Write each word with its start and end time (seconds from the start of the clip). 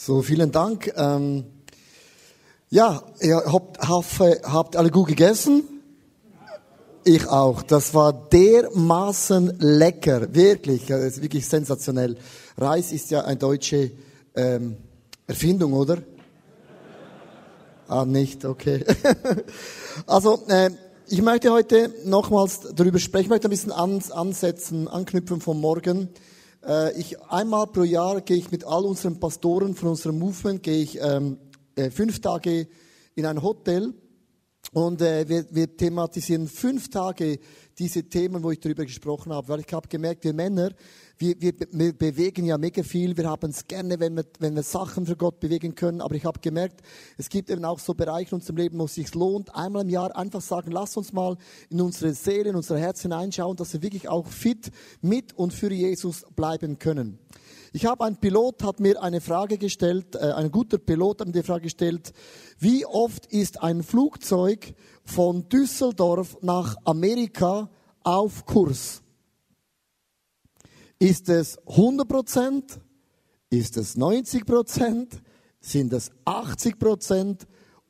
So, 0.00 0.22
vielen 0.22 0.52
Dank. 0.52 0.92
Ähm, 0.94 1.44
ja, 2.70 3.02
ihr 3.20 3.42
habt, 3.46 3.80
habt 3.80 4.76
alle 4.76 4.90
gut 4.92 5.08
gegessen? 5.08 5.64
Ich 7.02 7.26
auch. 7.26 7.62
Das 7.62 7.94
war 7.94 8.12
dermaßen 8.12 9.58
lecker, 9.58 10.32
wirklich. 10.32 10.86
Das 10.86 11.02
ist 11.02 11.20
wirklich 11.20 11.48
sensationell. 11.48 12.16
Reis 12.56 12.92
ist 12.92 13.10
ja 13.10 13.24
eine 13.24 13.38
deutsche 13.38 13.90
ähm, 14.36 14.76
Erfindung, 15.26 15.72
oder? 15.72 15.98
Ah, 17.88 18.04
nicht, 18.04 18.44
okay. 18.44 18.84
also, 20.06 20.44
äh, 20.46 20.70
ich 21.08 21.20
möchte 21.22 21.50
heute 21.50 21.92
nochmals 22.04 22.60
darüber 22.72 23.00
sprechen. 23.00 23.24
Ich 23.24 23.30
möchte 23.30 23.48
ein 23.48 23.50
bisschen 23.50 23.72
ansetzen, 23.72 24.86
anknüpfen 24.86 25.40
vom 25.40 25.60
Morgen. 25.60 26.08
Äh, 26.66 26.98
ich, 26.98 27.20
einmal 27.22 27.66
pro 27.68 27.82
Jahr 27.82 28.20
gehe 28.20 28.36
ich 28.36 28.50
mit 28.50 28.64
all 28.64 28.84
unseren 28.84 29.20
Pastoren 29.20 29.74
von 29.74 29.90
unserem 29.90 30.18
Movement, 30.18 30.62
gehe 30.62 30.82
ich 30.82 30.98
ähm, 31.00 31.38
äh, 31.76 31.90
fünf 31.90 32.20
Tage 32.20 32.68
in 33.14 33.26
ein 33.26 33.42
Hotel. 33.42 33.94
Und 34.72 35.00
äh, 35.00 35.28
wir, 35.28 35.46
wir 35.50 35.76
thematisieren 35.76 36.46
fünf 36.46 36.90
Tage 36.90 37.38
diese 37.78 38.04
Themen, 38.04 38.42
wo 38.42 38.50
ich 38.50 38.60
darüber 38.60 38.84
gesprochen 38.84 39.32
habe. 39.32 39.48
Weil 39.48 39.60
ich 39.60 39.72
habe 39.72 39.88
gemerkt, 39.88 40.24
wir 40.24 40.32
Männer, 40.32 40.70
wir, 41.18 41.40
wir, 41.40 41.52
wir 41.70 41.92
bewegen 41.92 42.44
ja 42.44 42.58
mega 42.58 42.82
viel. 42.82 43.16
Wir 43.16 43.28
haben 43.28 43.50
es 43.50 43.66
gerne, 43.66 44.00
wenn 44.00 44.16
wir, 44.16 44.24
wenn 44.38 44.54
wir 44.54 44.62
Sachen 44.62 45.06
für 45.06 45.16
Gott 45.16 45.40
bewegen 45.40 45.74
können. 45.74 46.00
Aber 46.00 46.14
ich 46.14 46.24
habe 46.24 46.40
gemerkt, 46.40 46.80
es 47.16 47.28
gibt 47.28 47.50
eben 47.50 47.64
auch 47.64 47.78
so 47.78 47.94
Bereiche 47.94 48.30
in 48.30 48.36
unserem 48.36 48.56
Leben, 48.56 48.78
wo 48.78 48.84
es 48.84 48.94
sich 48.94 49.14
lohnt, 49.14 49.54
einmal 49.54 49.82
im 49.82 49.88
Jahr 49.88 50.16
einfach 50.16 50.40
sagen, 50.40 50.70
lass 50.70 50.96
uns 50.96 51.12
mal 51.12 51.36
in 51.70 51.80
unsere 51.80 52.14
Seele, 52.14 52.50
in 52.50 52.56
unser 52.56 52.78
Herz 52.78 53.02
hineinschauen, 53.02 53.56
dass 53.56 53.72
wir 53.72 53.82
wirklich 53.82 54.08
auch 54.08 54.26
fit 54.26 54.70
mit 55.00 55.32
und 55.34 55.52
für 55.52 55.72
Jesus 55.72 56.24
bleiben 56.34 56.78
können. 56.78 57.18
Ich 57.72 57.84
habe 57.84 58.04
ein 58.04 58.16
Pilot 58.16 58.64
hat 58.64 58.80
mir 58.80 59.02
eine 59.02 59.20
Frage 59.20 59.58
gestellt, 59.58 60.14
äh, 60.14 60.32
ein 60.32 60.50
guter 60.50 60.78
Pilot 60.78 61.20
hat 61.20 61.26
mir 61.26 61.34
die 61.34 61.42
Frage 61.42 61.64
gestellt, 61.64 62.12
wie 62.58 62.86
oft 62.86 63.26
ist 63.26 63.62
ein 63.62 63.82
Flugzeug 63.82 64.74
von 65.08 65.48
Düsseldorf 65.48 66.36
nach 66.42 66.76
Amerika 66.84 67.70
auf 68.02 68.44
Kurs? 68.44 69.02
Ist 70.98 71.28
es 71.28 71.58
100 71.66 72.06
Prozent? 72.06 72.80
Ist 73.48 73.76
es 73.78 73.96
90 73.96 74.44
Prozent? 74.44 75.22
Sind 75.60 75.92
es 75.92 76.10
80 76.24 76.78
Prozent 76.78 77.46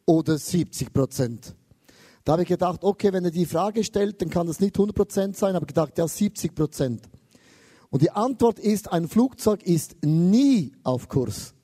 oder 0.06 0.38
70 0.38 0.92
Prozent? 0.92 1.56
Da 2.25 2.33
habe 2.33 2.42
ich 2.42 2.48
gedacht, 2.48 2.84
okay, 2.84 3.12
wenn 3.12 3.25
er 3.25 3.30
die 3.30 3.47
Frage 3.47 3.82
stellt, 3.82 4.22
dann 4.22 4.30
kann 4.30 4.47
das 4.47 4.60
nicht 4.60 4.77
100 4.77 4.94
Prozent 4.94 5.36
sein, 5.36 5.56
aber 5.56 5.66
gedacht, 5.66 5.98
ja, 5.98 6.06
70 6.06 6.55
Prozent. 6.55 7.08
Und 7.91 8.03
die 8.03 8.10
Antwort 8.10 8.58
ist, 8.58 8.92
ein 8.92 9.08
Flugzeug 9.08 9.62
ist 9.64 9.97
nie 10.05 10.72
auf 10.84 11.08
Kurs. 11.08 11.55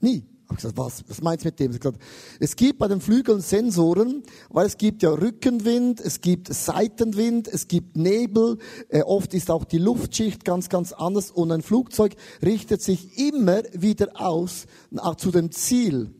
Nie. 0.00 0.26
Ich 0.50 0.56
gesagt, 0.56 0.78
was, 0.78 1.04
was 1.08 1.20
meinst 1.20 1.44
du 1.44 1.48
mit 1.48 1.60
dem? 1.60 1.72
Gesagt, 1.72 1.98
es 2.40 2.56
gibt 2.56 2.78
bei 2.78 2.88
den 2.88 3.00
Flügeln 3.00 3.40
Sensoren, 3.40 4.22
weil 4.48 4.66
es 4.66 4.78
gibt 4.78 5.02
ja 5.02 5.10
Rückenwind, 5.10 6.00
es 6.00 6.20
gibt 6.22 6.52
Seitenwind, 6.52 7.48
es 7.48 7.68
gibt 7.68 7.96
Nebel, 7.96 8.58
äh, 8.88 9.02
oft 9.02 9.34
ist 9.34 9.50
auch 9.50 9.64
die 9.64 9.78
Luftschicht 9.78 10.44
ganz, 10.44 10.68
ganz 10.68 10.92
anders 10.92 11.30
und 11.30 11.52
ein 11.52 11.62
Flugzeug 11.62 12.16
richtet 12.42 12.82
sich 12.82 13.18
immer 13.18 13.62
wieder 13.72 14.08
aus 14.14 14.64
nach, 14.90 15.16
zu 15.16 15.30
dem 15.30 15.52
Ziel. 15.52 16.14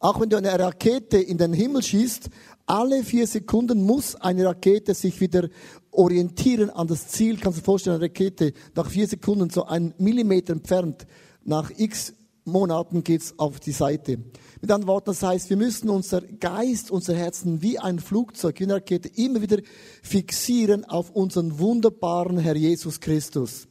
Auch 0.00 0.20
wenn 0.20 0.28
du 0.28 0.36
eine 0.36 0.58
Rakete 0.58 1.18
in 1.18 1.38
den 1.38 1.52
Himmel 1.52 1.82
schießt, 1.82 2.30
alle 2.66 3.02
vier 3.02 3.26
Sekunden 3.26 3.82
muss 3.82 4.14
eine 4.16 4.44
Rakete 4.44 4.94
sich 4.94 5.20
wieder 5.20 5.48
orientieren 5.90 6.70
an 6.70 6.86
das 6.86 7.08
Ziel. 7.08 7.38
Kannst 7.38 7.58
du 7.58 7.60
dir 7.62 7.64
vorstellen, 7.64 7.96
eine 7.96 8.04
Rakete 8.04 8.52
nach 8.74 8.90
vier 8.90 9.08
Sekunden 9.08 9.50
so 9.50 9.64
einen 9.64 9.94
Millimeter 9.98 10.52
entfernt, 10.52 11.06
nach 11.44 11.70
x 11.76 12.12
Monaten 12.50 13.04
geht's 13.04 13.34
auf 13.38 13.60
die 13.60 13.72
Seite. 13.72 14.18
Mit 14.60 14.70
anderen 14.70 14.88
Worten, 14.88 15.06
das 15.06 15.22
heißt, 15.22 15.50
wir 15.50 15.56
müssen 15.56 15.88
unser 15.88 16.20
Geist, 16.20 16.90
unser 16.90 17.14
Herzen 17.14 17.62
wie 17.62 17.78
ein 17.78 18.00
Flugzeug, 18.00 18.58
wie 18.58 18.64
eine 18.64 18.74
Rakete 18.74 19.08
immer 19.14 19.40
wieder 19.40 19.58
fixieren 20.02 20.84
auf 20.84 21.10
unseren 21.10 21.58
wunderbaren 21.58 22.38
Herr 22.38 22.56
Jesus 22.56 23.00
Christus. 23.00 23.68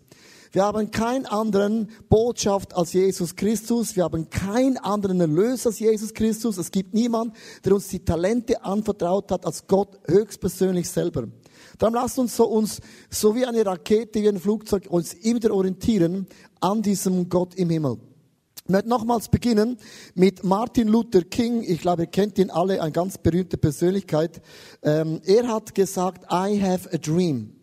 Wir 0.52 0.64
haben 0.64 0.92
keinen 0.92 1.26
anderen 1.26 1.90
Botschaft 2.10 2.76
als 2.76 2.94
Jesus 2.94 3.36
Christus. 3.36 3.96
Wir 3.96 4.06
haben 4.06 4.30
keinen 4.30 4.78
anderen 4.78 5.20
Erlöser 5.20 5.70
als 5.70 5.80
Jesus 5.80 6.14
Christus. 6.14 6.58
Es 6.58 6.72
gibt 6.72 6.94
niemanden, 6.94 7.34
der 7.66 7.74
uns 7.76 7.90
die 7.90 8.04
Talente 8.04 8.64
anvertraut 8.64 9.32
hat 9.32 9.46
als 9.46 9.68
Gott 9.68 10.00
höchstpersönlich 10.08 10.90
selber. 10.90 11.28
Darum 11.78 11.96
lasst 11.96 12.18
uns 12.18 12.36
so, 12.36 12.48
uns, 12.48 12.80
so 13.10 13.36
wie 13.36 13.46
eine 13.46 13.66
Rakete, 13.66 14.22
wie 14.22 14.30
ein 14.30 14.40
Flugzeug, 14.40 14.88
uns 14.90 15.14
immer 15.14 15.36
wieder 15.36 15.54
orientieren 15.54 16.28
an 16.60 16.82
diesem 16.82 17.30
Gott 17.30 17.56
im 17.56 17.70
Himmel. 17.70 17.98
Ich 18.68 18.72
möchte 18.74 18.90
nochmals 18.90 19.30
beginnen 19.30 19.78
mit 20.14 20.44
Martin 20.44 20.90
Luther 20.90 21.22
King. 21.22 21.64
Ich 21.64 21.80
glaube, 21.80 22.02
ihr 22.02 22.08
kennt 22.08 22.38
ihn 22.38 22.50
alle, 22.50 22.82
eine 22.82 22.92
ganz 22.92 23.18
berühmte 23.18 23.58
Persönlichkeit. 23.58 24.42
Ähm, 24.84 25.22
er 25.24 25.48
hat 25.48 25.74
gesagt, 25.74 26.26
I 26.30 26.62
have 26.62 26.94
a 26.94 26.98
dream. 26.98 27.56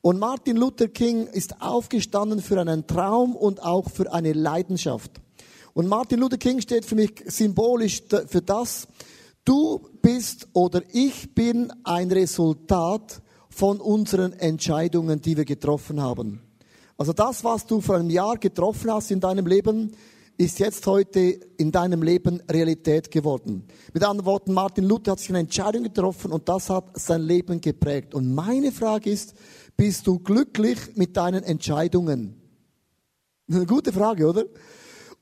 Und 0.00 0.18
Martin 0.18 0.56
Luther 0.56 0.88
King 0.88 1.28
ist 1.28 1.62
aufgestanden 1.62 2.42
für 2.42 2.60
einen 2.60 2.88
Traum 2.88 3.36
und 3.36 3.62
auch 3.62 3.90
für 3.90 4.12
eine 4.12 4.32
Leidenschaft. 4.32 5.20
Und 5.72 5.86
Martin 5.86 6.18
Luther 6.18 6.36
King 6.36 6.60
steht 6.60 6.84
für 6.84 6.96
mich 6.96 7.22
symbolisch 7.26 8.02
für 8.26 8.42
das, 8.42 8.88
du 9.44 9.80
bist 10.02 10.48
oder 10.52 10.82
ich 10.90 11.32
bin 11.32 11.72
ein 11.84 12.10
Resultat 12.10 13.22
von 13.50 13.80
unseren 13.80 14.32
Entscheidungen, 14.32 15.20
die 15.20 15.36
wir 15.36 15.44
getroffen 15.44 16.02
haben. 16.02 16.42
Also 16.98 17.12
das, 17.12 17.44
was 17.44 17.66
du 17.66 17.80
vor 17.80 17.94
einem 17.94 18.10
Jahr 18.10 18.36
getroffen 18.36 18.92
hast 18.92 19.12
in 19.12 19.20
deinem 19.20 19.46
Leben, 19.46 19.92
ist 20.40 20.58
jetzt 20.58 20.86
heute 20.86 21.20
in 21.58 21.70
deinem 21.70 22.02
Leben 22.02 22.40
Realität 22.50 23.10
geworden. 23.10 23.64
Mit 23.92 24.02
anderen 24.02 24.24
Worten, 24.24 24.54
Martin 24.54 24.84
Luther 24.84 25.12
hat 25.12 25.18
sich 25.18 25.28
eine 25.28 25.40
Entscheidung 25.40 25.82
getroffen 25.82 26.32
und 26.32 26.48
das 26.48 26.70
hat 26.70 26.98
sein 26.98 27.20
Leben 27.20 27.60
geprägt. 27.60 28.14
Und 28.14 28.34
meine 28.34 28.72
Frage 28.72 29.10
ist, 29.10 29.34
bist 29.76 30.06
du 30.06 30.18
glücklich 30.18 30.78
mit 30.94 31.18
deinen 31.18 31.44
Entscheidungen? 31.44 32.40
Eine 33.50 33.66
gute 33.66 33.92
Frage, 33.92 34.26
oder? 34.26 34.44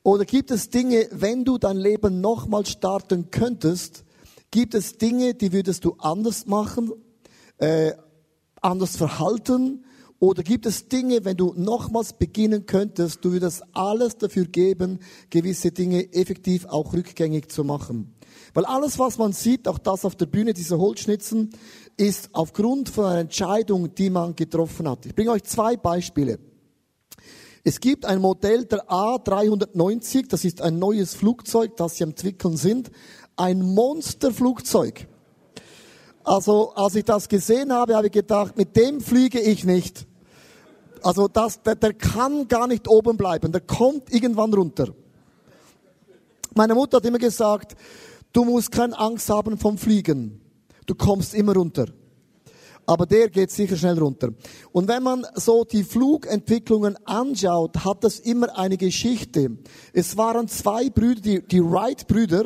Oder 0.03 0.23
gibt 0.23 0.51
es 0.51 0.69
Dinge, 0.69 1.09
wenn 1.11 1.43
du 1.43 1.57
dein 1.57 1.75
Leben 1.75 2.21
nochmal 2.21 2.65
starten 2.65 3.29
könntest, 3.29 4.05
gibt 4.51 4.73
es 4.73 4.97
Dinge, 4.99 5.33
die 5.33 5.51
würdest 5.51 5.83
du 5.83 5.95
anders 5.97 6.45
machen, 6.45 6.93
äh, 7.57 7.91
anders 8.61 8.95
verhalten, 8.95 9.83
oder 10.19 10.43
gibt 10.43 10.65
es 10.65 10.89
Dinge, 10.89 11.23
wenn 11.23 11.37
du 11.37 11.53
nochmals 11.55 12.11
beginnen 12.13 12.65
könntest, 12.65 13.23
du 13.23 13.31
würdest 13.31 13.63
alles 13.71 14.17
dafür 14.17 14.45
geben, 14.45 14.99
gewisse 15.29 15.71
Dinge 15.71 16.11
effektiv 16.13 16.65
auch 16.65 16.93
rückgängig 16.93 17.49
zu 17.49 17.63
machen? 17.63 18.13
Weil 18.53 18.65
alles, 18.65 18.99
was 18.99 19.17
man 19.17 19.31
sieht, 19.31 19.67
auch 19.67 19.77
das 19.77 20.03
auf 20.03 20.15
der 20.15 20.25
Bühne, 20.25 20.53
diese 20.53 20.77
Holzschnitzen, 20.77 21.51
ist 21.95 22.29
aufgrund 22.33 22.89
von 22.89 23.05
einer 23.05 23.21
Entscheidung, 23.21 23.95
die 23.95 24.09
man 24.09 24.35
getroffen 24.35 24.89
hat. 24.89 25.05
Ich 25.05 25.15
bringe 25.15 25.31
euch 25.31 25.43
zwei 25.43 25.77
Beispiele. 25.77 26.39
Es 27.63 27.79
gibt 27.79 28.05
ein 28.05 28.19
Modell 28.19 28.65
der 28.65 28.89
A390, 28.89 30.27
das 30.27 30.43
ist 30.43 30.61
ein 30.61 30.79
neues 30.79 31.13
Flugzeug, 31.13 31.77
das 31.77 31.95
sie 31.95 32.03
am 32.03 32.09
Entwickeln 32.09 32.57
sind. 32.57 32.91
Ein 33.37 33.61
Monsterflugzeug. 33.61 35.07
Also, 36.23 36.73
als 36.73 36.95
ich 36.95 37.05
das 37.05 37.29
gesehen 37.29 37.71
habe, 37.71 37.95
habe 37.95 38.07
ich 38.07 38.13
gedacht, 38.13 38.57
mit 38.57 38.75
dem 38.75 39.01
fliege 39.01 39.39
ich 39.39 39.63
nicht. 39.63 40.08
Also 41.03 41.27
das, 41.27 41.61
der, 41.61 41.75
der 41.75 41.93
kann 41.93 42.47
gar 42.47 42.67
nicht 42.67 42.87
oben 42.87 43.17
bleiben, 43.17 43.51
der 43.51 43.61
kommt 43.61 44.13
irgendwann 44.13 44.53
runter. 44.53 44.93
Meine 46.55 46.75
Mutter 46.75 46.97
hat 46.97 47.05
immer 47.05 47.19
gesagt, 47.19 47.75
du 48.33 48.43
musst 48.43 48.71
keine 48.71 48.97
Angst 48.97 49.29
haben 49.29 49.57
vom 49.57 49.77
Fliegen. 49.77 50.41
Du 50.85 50.95
kommst 50.95 51.33
immer 51.33 51.53
runter. 51.53 51.85
Aber 52.85 53.05
der 53.05 53.29
geht 53.29 53.51
sicher 53.51 53.77
schnell 53.77 53.99
runter. 53.99 54.29
Und 54.71 54.87
wenn 54.87 55.03
man 55.03 55.25
so 55.35 55.63
die 55.63 55.83
Flugentwicklungen 55.83 56.97
anschaut, 57.05 57.85
hat 57.85 58.03
das 58.03 58.19
immer 58.19 58.57
eine 58.57 58.77
Geschichte. 58.77 59.57
Es 59.93 60.17
waren 60.17 60.47
zwei 60.47 60.89
Brüder, 60.89 61.21
die, 61.21 61.47
die 61.47 61.63
Wright-Brüder, 61.63 62.45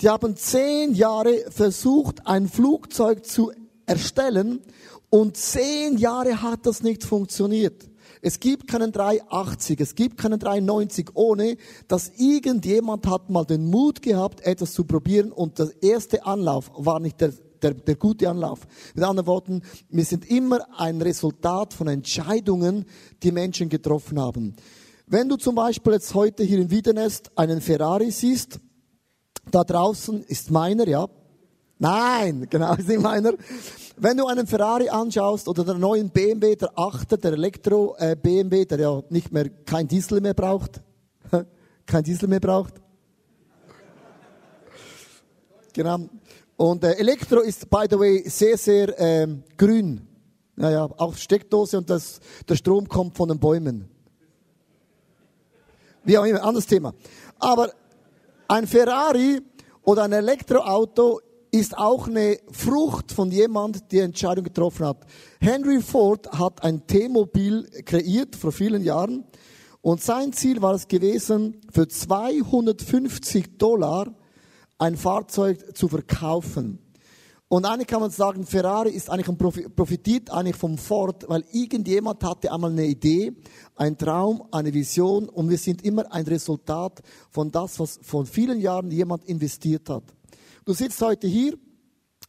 die 0.00 0.08
haben 0.08 0.36
zehn 0.36 0.94
Jahre 0.94 1.46
versucht, 1.50 2.26
ein 2.26 2.46
Flugzeug 2.48 3.24
zu 3.24 3.52
erstellen 3.86 4.60
und 5.08 5.36
zehn 5.36 5.98
Jahre 5.98 6.42
hat 6.42 6.66
das 6.66 6.82
nicht 6.82 7.04
funktioniert. 7.04 7.89
Es 8.22 8.38
gibt 8.38 8.68
keinen 8.68 8.92
380, 8.92 9.80
es 9.80 9.94
gibt 9.94 10.18
keinen 10.18 10.38
390, 10.38 11.10
ohne 11.14 11.56
dass 11.88 12.10
irgendjemand 12.18 13.06
hat 13.06 13.30
mal 13.30 13.44
den 13.44 13.70
Mut 13.70 14.02
gehabt, 14.02 14.42
etwas 14.42 14.72
zu 14.72 14.84
probieren 14.84 15.32
und 15.32 15.58
der 15.58 15.70
erste 15.80 16.26
Anlauf 16.26 16.70
war 16.74 17.00
nicht 17.00 17.20
der, 17.20 17.32
der, 17.62 17.72
der 17.72 17.96
gute 17.96 18.28
Anlauf. 18.28 18.60
Mit 18.94 19.04
anderen 19.04 19.26
Worten, 19.26 19.62
wir 19.88 20.04
sind 20.04 20.30
immer 20.30 20.60
ein 20.78 21.00
Resultat 21.00 21.72
von 21.72 21.88
Entscheidungen, 21.88 22.84
die 23.22 23.32
Menschen 23.32 23.70
getroffen 23.70 24.20
haben. 24.20 24.54
Wenn 25.06 25.28
du 25.28 25.36
zum 25.36 25.54
Beispiel 25.54 25.94
jetzt 25.94 26.14
heute 26.14 26.44
hier 26.44 26.58
in 26.58 26.70
Wiedenest 26.70 27.30
einen 27.36 27.62
Ferrari 27.62 28.10
siehst, 28.10 28.60
da 29.50 29.64
draußen 29.64 30.22
ist 30.24 30.50
meiner, 30.50 30.86
ja, 30.86 31.08
Nein, 31.80 32.46
genau, 32.50 32.74
ist 32.74 32.88
nicht 32.88 33.00
meiner. 33.00 33.32
Wenn 34.02 34.16
du 34.16 34.26
einen 34.26 34.46
Ferrari 34.46 34.88
anschaust 34.88 35.46
oder 35.46 35.62
den 35.62 35.78
neuen 35.78 36.08
BMW, 36.08 36.56
der 36.56 36.70
8 36.74 37.22
der 37.22 37.32
Elektro-BMW, 37.34 38.62
äh, 38.62 38.64
der 38.64 38.78
ja 38.78 39.02
nicht 39.10 39.30
mehr 39.30 39.50
kein 39.66 39.86
Diesel 39.88 40.22
mehr 40.22 40.32
braucht, 40.32 40.80
kein 41.86 42.02
Diesel 42.02 42.26
mehr 42.26 42.40
braucht. 42.40 42.72
Genau. 45.74 46.08
Und 46.56 46.82
äh, 46.82 46.92
Elektro 46.92 47.40
ist, 47.40 47.68
by 47.68 47.84
the 47.90 47.98
way, 47.98 48.26
sehr, 48.26 48.56
sehr 48.56 48.98
ähm, 48.98 49.42
grün. 49.58 50.08
Naja, 50.56 50.88
auch 50.96 51.14
Steckdose 51.14 51.76
und 51.76 51.90
das, 51.90 52.20
der 52.48 52.56
Strom 52.56 52.88
kommt 52.88 53.18
von 53.18 53.28
den 53.28 53.38
Bäumen. 53.38 53.86
Wie 56.04 56.16
auch 56.16 56.24
immer, 56.24 56.42
anderes 56.42 56.66
Thema. 56.66 56.94
Aber 57.38 57.70
ein 58.48 58.66
Ferrari 58.66 59.42
oder 59.82 60.04
ein 60.04 60.12
Elektroauto 60.14 61.20
ist 61.50 61.76
auch 61.76 62.06
eine 62.06 62.38
Frucht 62.50 63.12
von 63.12 63.30
jemand, 63.30 63.92
der 63.92 64.04
Entscheidung 64.04 64.44
getroffen 64.44 64.86
hat. 64.86 65.06
Henry 65.40 65.80
Ford 65.80 66.30
hat 66.32 66.62
ein 66.62 66.86
T-Mobil 66.86 67.68
kreiert 67.84 68.36
vor 68.36 68.52
vielen 68.52 68.82
Jahren 68.82 69.24
und 69.82 70.02
sein 70.02 70.32
Ziel 70.32 70.62
war 70.62 70.74
es 70.74 70.88
gewesen, 70.88 71.60
für 71.72 71.88
250 71.88 73.58
Dollar 73.58 74.14
ein 74.78 74.96
Fahrzeug 74.96 75.76
zu 75.76 75.88
verkaufen. 75.88 76.78
Und 77.48 77.64
eigentlich 77.64 77.88
kann 77.88 78.00
man 78.00 78.10
sagen, 78.10 78.46
Ferrari 78.46 78.90
ist 78.90 79.10
eigentlich 79.10 79.28
ein 79.28 79.36
profitiert 79.74 80.30
eigentlich 80.30 80.54
vom 80.54 80.78
Ford, 80.78 81.28
weil 81.28 81.44
irgendjemand 81.50 82.22
hatte 82.22 82.52
einmal 82.52 82.70
eine 82.70 82.86
Idee, 82.86 83.32
ein 83.74 83.98
Traum, 83.98 84.44
eine 84.52 84.72
Vision 84.72 85.28
und 85.28 85.50
wir 85.50 85.58
sind 85.58 85.82
immer 85.82 86.12
ein 86.12 86.26
Resultat 86.26 87.02
von 87.28 87.50
das, 87.50 87.80
was 87.80 87.98
von 88.02 88.24
vielen 88.24 88.60
Jahren 88.60 88.92
jemand 88.92 89.24
investiert 89.24 89.90
hat. 89.90 90.04
Du 90.64 90.72
sitzt 90.72 91.00
heute 91.02 91.26
hier 91.26 91.58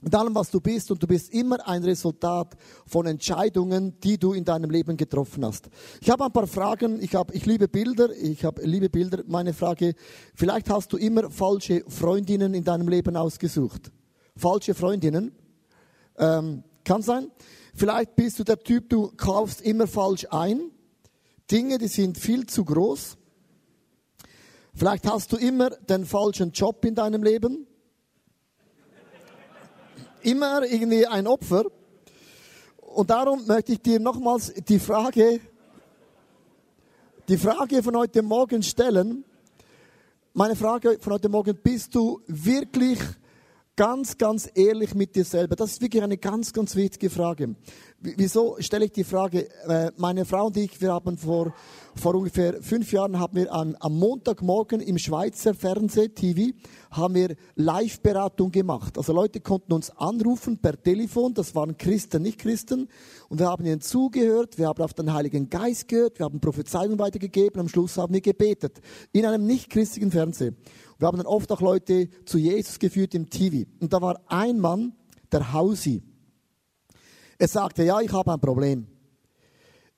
mit 0.02 0.16
allem, 0.16 0.34
was 0.34 0.50
du 0.50 0.60
bist 0.60 0.90
und 0.90 1.02
du 1.04 1.08
bist 1.08 1.32
immer 1.32 1.68
ein 1.68 1.84
Resultat 1.84 2.56
von 2.88 3.06
Entscheidungen, 3.06 4.00
die 4.00 4.18
du 4.18 4.34
in 4.34 4.46
deinem 4.46 4.72
Leben 4.72 4.98
getroffen 4.98 5.46
hast. 5.46 5.70
Ich 6.02 6.10
habe 6.10 6.26
ein 6.26 6.32
paar 6.32 6.48
Fragen. 6.48 7.02
Ich 7.02 7.14
habe, 7.14 7.34
ich 7.34 7.46
liebe 7.46 7.68
Bilder. 7.68 8.10
Ich 8.16 8.44
habe 8.44 8.64
liebe 8.64 8.90
Bilder. 8.90 9.24
Meine 9.28 9.54
Frage: 9.54 9.94
Vielleicht 10.34 10.70
hast 10.70 10.92
du 10.94 10.98
immer 10.98 11.30
falsche 11.30 11.84
Freundinnen 11.88 12.54
in 12.54 12.64
deinem 12.64 12.88
Leben 12.88 13.16
ausgesucht 13.16 13.92
falsche 14.36 14.74
Freundinnen. 14.74 15.34
Ähm, 16.18 16.64
kann 16.84 17.02
sein. 17.02 17.32
Vielleicht 17.74 18.16
bist 18.16 18.40
du 18.40 18.44
der 18.44 18.60
Typ, 18.60 18.90
du 18.90 19.12
kaufst 19.16 19.62
immer 19.62 19.88
falsch 19.88 20.28
ein. 20.30 20.72
Dinge, 21.50 21.78
die 21.78 21.88
sind 21.88 22.18
viel 22.18 22.46
zu 22.48 22.66
groß. 22.66 23.18
Vielleicht 24.74 25.06
hast 25.08 25.32
du 25.32 25.38
immer 25.38 25.70
den 25.70 26.06
falschen 26.06 26.52
Job 26.52 26.84
in 26.86 26.96
deinem 26.96 27.24
Leben. 27.24 27.68
Immer 30.24 30.64
irgendwie 30.64 31.08
ein 31.08 31.26
Opfer. 31.26 31.66
Und 32.78 33.10
darum 33.10 33.46
möchte 33.48 33.74
ich 33.74 33.82
dir 33.82 34.00
nochmals 34.00 34.54
die 34.68 34.78
Frage, 34.78 35.40
die 37.28 37.38
Frage 37.38 37.82
von 37.82 37.96
heute 37.96 38.22
Morgen 38.22 38.62
stellen. 38.62 39.24
Meine 40.34 40.56
Frage 40.56 41.00
von 41.00 41.14
heute 41.14 41.28
Morgen, 41.28 41.56
bist 41.56 41.96
du 41.96 42.22
wirklich 42.28 43.00
ganz, 43.82 44.20
ganz 44.20 44.48
ehrlich 44.54 44.94
mit 44.94 45.16
dir 45.16 45.26
selber. 45.26 45.56
Das 45.56 45.72
ist 45.72 45.82
wirklich 45.82 46.04
eine 46.04 46.16
ganz, 46.16 46.54
ganz 46.54 46.76
wichtige 46.76 47.10
Frage. 47.10 47.56
Wieso 48.00 48.58
stelle 48.60 48.86
ich 48.86 48.92
die 48.92 49.04
Frage? 49.04 49.50
Äh, 49.68 49.92
meine 49.98 50.24
Frau 50.24 50.46
und 50.46 50.58
ich, 50.58 50.80
wir 50.82 50.94
haben 50.94 51.18
vor, 51.18 51.52
vor 51.96 52.14
ungefähr 52.14 52.62
fünf 52.62 52.92
Jahren 52.92 53.20
haben 53.20 53.38
wir 53.38 53.52
an, 53.52 53.76
am 53.80 53.98
Montagmorgen 53.98 54.82
im 54.82 55.00
Schweizer 55.00 55.56
Fernseh-TV 55.56 56.56
haben 56.92 57.16
wir 57.16 57.36
Live-Beratung 57.56 58.52
gemacht. 58.52 59.00
Also 59.00 59.14
Leute 59.14 59.40
konnten 59.40 59.74
uns 59.74 59.90
anrufen 59.98 60.60
per 60.60 60.80
Telefon, 60.80 61.34
das 61.34 61.56
waren 61.56 61.76
Christen, 61.76 62.22
nicht 62.22 62.38
Christen. 62.38 62.88
Und 63.30 63.40
wir 63.40 63.48
haben 63.48 63.66
ihnen 63.66 63.82
zugehört, 63.82 64.60
wir 64.60 64.68
haben 64.68 64.84
auf 64.84 64.94
den 64.94 65.12
Heiligen 65.12 65.50
Geist 65.50 65.88
gehört, 65.88 66.20
wir 66.20 66.26
haben 66.26 66.40
Prophezeiungen 66.40 67.00
weitergegeben, 67.00 67.60
am 67.60 67.68
Schluss 67.68 67.98
haben 67.98 68.14
wir 68.14 68.22
gebetet. 68.22 68.80
In 69.12 69.26
einem 69.26 69.48
nicht-christlichen 69.48 70.12
Fernsehen. 70.12 70.58
Wir 71.02 71.08
haben 71.08 71.18
dann 71.18 71.26
oft 71.26 71.52
auch 71.52 71.62
Leute 71.62 72.10
zu 72.26 72.38
Jesus 72.38 72.78
geführt 72.78 73.16
im 73.16 73.28
TV. 73.28 73.68
Und 73.80 73.92
da 73.92 74.00
war 74.04 74.22
ein 74.28 74.60
Mann, 74.60 74.94
der 75.32 75.52
Hausi. 75.52 76.04
Er 77.40 77.48
sagte, 77.48 77.84
ja, 77.84 78.00
ich 78.02 78.14
habe 78.14 78.32
ein 78.32 78.40
Problem. 78.40 78.86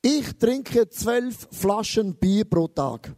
Ich 0.01 0.37
trinke 0.37 0.87
zwölf 0.87 1.49
Flaschen 1.51 2.15
Bier 2.15 2.45
pro 2.45 2.69
Tag. 2.69 3.13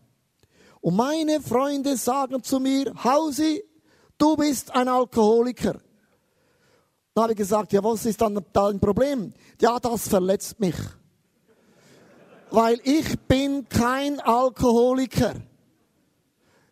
Und 0.82 0.96
meine 0.96 1.40
Freunde 1.42 1.96
sagen 1.96 2.42
zu 2.42 2.60
mir, 2.60 2.92
Hausi, 3.04 3.64
du 4.18 4.36
bist 4.36 4.74
ein 4.74 4.88
Alkoholiker. 4.88 5.74
Dann 7.14 7.22
habe 7.22 7.34
ich 7.34 7.38
gesagt, 7.38 7.72
ja, 7.72 7.84
was 7.84 8.04
ist 8.08 8.20
dann 8.20 8.44
dein 8.52 8.80
Problem? 8.80 9.32
Ja, 9.62 9.80
das 9.80 10.08
verletzt 10.08 10.60
mich. 10.60 10.76
Weil 12.50 12.80
ich 12.84 13.20
bin 13.28 13.70
kein 13.70 14.20
Alkoholiker. 14.22 15.36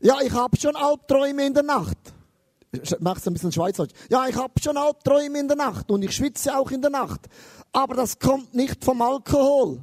Ja, 0.03 0.17
ich 0.21 0.33
habe 0.33 0.57
schon 0.59 0.75
Albträume 0.75 1.45
in 1.45 1.53
der 1.53 1.63
Nacht. 1.63 1.97
Machst 2.99 3.25
ein 3.25 3.33
bisschen 3.33 3.53
Schweizerdeutsch. 3.53 3.95
Ja, 4.09 4.27
ich 4.27 4.35
habe 4.35 4.51
schon 4.61 4.75
Albträume 4.75 5.39
in 5.39 5.47
der 5.47 5.55
Nacht 5.55 5.89
und 5.89 6.03
ich 6.03 6.13
schwitze 6.13 6.57
auch 6.57 6.69
in 6.71 6.81
der 6.81 6.91
Nacht. 6.91 7.21
Aber 7.71 7.95
das 7.95 8.19
kommt 8.19 8.53
nicht 8.53 8.83
vom 8.83 9.01
Alkohol. 9.01 9.81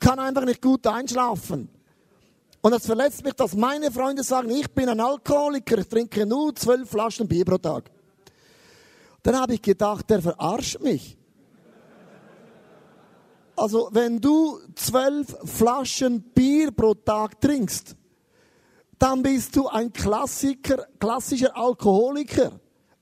Kann 0.00 0.18
einfach 0.18 0.44
nicht 0.44 0.60
gut 0.60 0.84
einschlafen. 0.88 1.68
Und 2.60 2.72
das 2.72 2.86
verletzt 2.86 3.24
mich, 3.24 3.34
dass 3.34 3.54
meine 3.54 3.92
Freunde 3.92 4.24
sagen, 4.24 4.50
ich 4.50 4.68
bin 4.68 4.88
ein 4.88 4.98
Alkoholiker, 4.98 5.78
ich 5.78 5.88
trinke 5.88 6.26
nur 6.26 6.52
zwölf 6.56 6.90
Flaschen 6.90 7.28
Bier 7.28 7.44
pro 7.44 7.58
Tag. 7.58 7.88
Dann 9.22 9.38
habe 9.38 9.54
ich 9.54 9.62
gedacht, 9.62 10.10
der 10.10 10.22
verarscht 10.22 10.80
mich. 10.80 11.16
Also, 13.54 13.90
wenn 13.92 14.20
du 14.20 14.58
zwölf 14.74 15.36
Flaschen 15.44 16.20
Bier 16.34 16.72
pro 16.72 16.94
Tag 16.94 17.40
trinkst, 17.40 17.94
dann 19.02 19.20
bist 19.20 19.56
du 19.56 19.66
ein 19.66 19.92
Klassiker, 19.92 20.86
klassischer 21.00 21.56
Alkoholiker. 21.56 22.52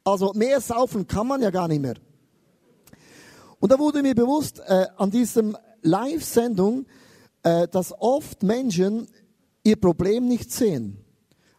Also 0.02 0.32
mehr 0.32 0.58
saufen 0.58 1.06
kann 1.06 1.26
man 1.26 1.42
ja 1.42 1.50
gar 1.50 1.68
nicht 1.68 1.82
mehr. 1.82 1.96
Und 3.58 3.70
da 3.70 3.78
wurde 3.78 4.02
mir 4.02 4.14
bewusst 4.14 4.60
äh, 4.60 4.86
an 4.96 5.10
diesem 5.10 5.58
Live-Sendung, 5.82 6.86
äh, 7.42 7.68
dass 7.68 7.92
oft 8.00 8.42
Menschen 8.42 9.08
ihr 9.62 9.76
Problem 9.76 10.26
nicht 10.26 10.50
sehen. 10.50 11.04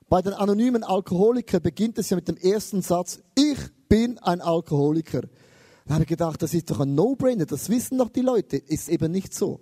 Bei 0.10 0.24
den 0.24 0.34
anonymen 0.34 0.84
Alkoholikern 0.84 1.62
beginnt 1.62 2.00
es 2.00 2.10
ja 2.10 2.16
mit 2.16 2.28
dem 2.28 2.38
ersten 2.38 2.82
Satz, 2.82 3.20
ich 3.36 3.60
bin 3.88 4.18
ein 4.18 4.42
Alkoholiker. 4.42 5.22
Da 5.86 5.94
habe 5.94 6.06
ich 6.06 6.10
gedacht, 6.10 6.42
das 6.42 6.56
ist 6.56 6.72
doch 6.72 6.80
ein 6.80 6.96
No-Brainer, 6.96 7.46
das 7.46 7.70
wissen 7.70 8.00
doch 8.00 8.10
die 8.10 8.22
Leute. 8.22 8.58
Ist 8.58 8.90
eben 8.90 9.12
nicht 9.12 9.36
so. 9.36 9.60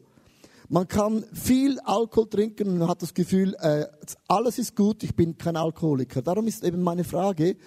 Man 0.71 0.88
kann 0.88 1.25
viel 1.33 1.80
Alkohol 1.80 2.30
trinken 2.30 2.80
und 2.80 2.88
hat 2.88 3.01
das 3.01 3.16
Gefühl, 3.16 3.56
äh, 3.60 3.86
alles 4.27 4.60
ist 4.60 4.75
gut, 4.75 5.01
ich 5.01 5.16
bin 5.16 5.36
kein 5.36 5.56
Alkoholiker. 5.56 6.21
Darum 6.21 6.45
ist 6.45 6.63
eben 6.63 6.83
meine 6.83 7.04
Frage, 7.04 7.57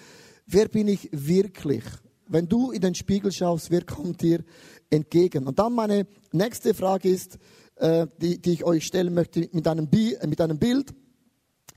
wer 0.47 0.69
bin 0.69 0.87
ich 0.87 1.09
wirklich? 1.11 1.83
Wenn 2.29 2.49
du 2.49 2.71
in 2.71 2.81
den 2.81 2.95
Spiegel 2.95 3.33
schaust, 3.33 3.73
wer 3.73 3.83
kommt 3.85 4.23
dir 4.23 4.45
entgegen? 4.89 5.49
Und 5.49 5.59
dann 5.59 5.73
meine 5.73 6.07
nächste 6.31 6.75
Frage 6.75 7.09
ist, 7.09 7.41
äh, 7.75 8.07
die, 8.21 8.41
die 8.41 8.53
ich 8.53 8.65
euch 8.65 8.87
stellen 8.87 9.15
möchte 9.15 9.49
mit 9.51 9.67
einem, 9.67 9.89
Bi 9.89 10.15
äh, 10.15 10.29
mit 10.29 10.41
einem 10.41 10.61
Bild. 10.61 10.95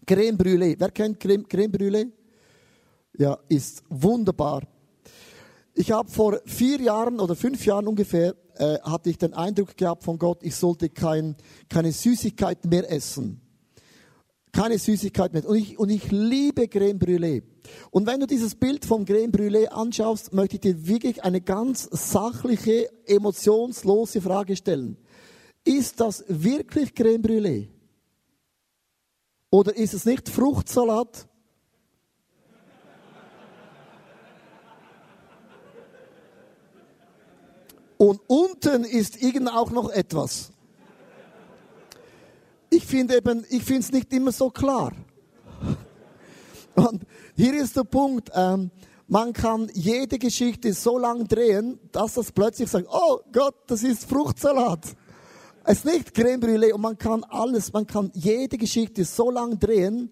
Creme 0.05 0.37
Brûlée. 0.37 0.75
Wer 0.77 0.91
kennt 0.91 1.19
Creme, 1.19 1.47
Creme 1.47 1.71
Brûlée? 1.71 2.11
Ja, 3.17 3.39
ist 3.49 3.81
wunderbar. 3.89 4.61
Ich 5.77 5.91
habe 5.91 6.09
vor 6.09 6.39
vier 6.45 6.79
Jahren 6.79 7.19
oder 7.19 7.35
fünf 7.35 7.65
Jahren 7.65 7.85
ungefähr 7.87 8.33
äh, 8.55 8.79
hatte 8.79 9.09
ich 9.09 9.17
den 9.17 9.33
Eindruck 9.33 9.75
gehabt 9.75 10.05
von 10.05 10.17
Gott, 10.17 10.41
ich 10.41 10.55
sollte 10.55 10.89
kein, 10.89 11.35
keine 11.67 11.91
Süßigkeit 11.91 12.63
mehr 12.63 12.89
essen. 12.89 13.41
Keine 14.53 14.79
Süßigkeit 14.79 15.33
mehr. 15.33 15.45
Und 15.45 15.57
ich, 15.57 15.77
und 15.77 15.89
ich 15.89 16.09
liebe 16.11 16.69
Creme 16.69 16.97
Brûlée. 16.97 17.43
Und 17.91 18.07
wenn 18.07 18.21
du 18.21 18.25
dieses 18.25 18.55
Bild 18.55 18.85
vom 18.85 19.03
Creme 19.03 19.31
Brûlée 19.31 19.67
anschaust, 19.67 20.31
möchte 20.31 20.55
ich 20.55 20.61
dir 20.61 20.87
wirklich 20.87 21.25
eine 21.25 21.41
ganz 21.41 21.89
sachliche, 21.91 22.89
emotionslose 23.05 24.21
Frage 24.21 24.55
stellen. 24.55 24.95
Ist 25.65 25.99
das 25.99 26.23
wirklich 26.29 26.95
Creme 26.95 27.21
Brûlée? 27.21 27.67
Oder 29.49 29.75
ist 29.75 29.93
es 29.93 30.05
nicht 30.05 30.29
Fruchtsalat? 30.29 31.27
Und 37.97 38.19
unten 38.27 38.83
ist 38.83 39.21
irgend 39.21 39.49
auch 39.49 39.71
noch 39.71 39.89
etwas. 39.89 40.51
Ich 42.69 42.85
finde 42.85 43.17
eben, 43.17 43.45
ich 43.49 43.63
finde 43.63 43.81
es 43.81 43.91
nicht 43.91 44.11
immer 44.11 44.31
so 44.31 44.49
klar. 44.49 44.91
Und 46.75 47.03
hier 47.35 47.53
ist 47.53 47.77
der 47.77 47.85
Punkt, 47.85 48.29
ähm, 48.33 48.69
man 49.07 49.33
kann 49.33 49.69
jede 49.73 50.17
Geschichte 50.17 50.73
so 50.73 50.97
lang 50.97 51.27
drehen, 51.27 51.79
dass 51.91 52.15
das 52.15 52.31
plötzlich 52.31 52.69
sagt, 52.69 52.87
oh 52.89 53.19
Gott, 53.31 53.55
das 53.67 53.83
ist 53.83 54.09
Fruchtsalat. 54.09 54.83
Es 55.63 55.77
ist 55.79 55.85
nicht 55.85 56.13
Creme 56.13 56.41
Brûlée 56.41 56.73
und 56.73 56.81
man 56.81 56.97
kann 56.97 57.23
alles, 57.23 57.71
man 57.71 57.87
kann 57.87 58.11
jede 58.13 58.57
Geschichte 58.57 59.05
so 59.05 59.31
lang 59.31 59.57
drehen, 59.59 60.11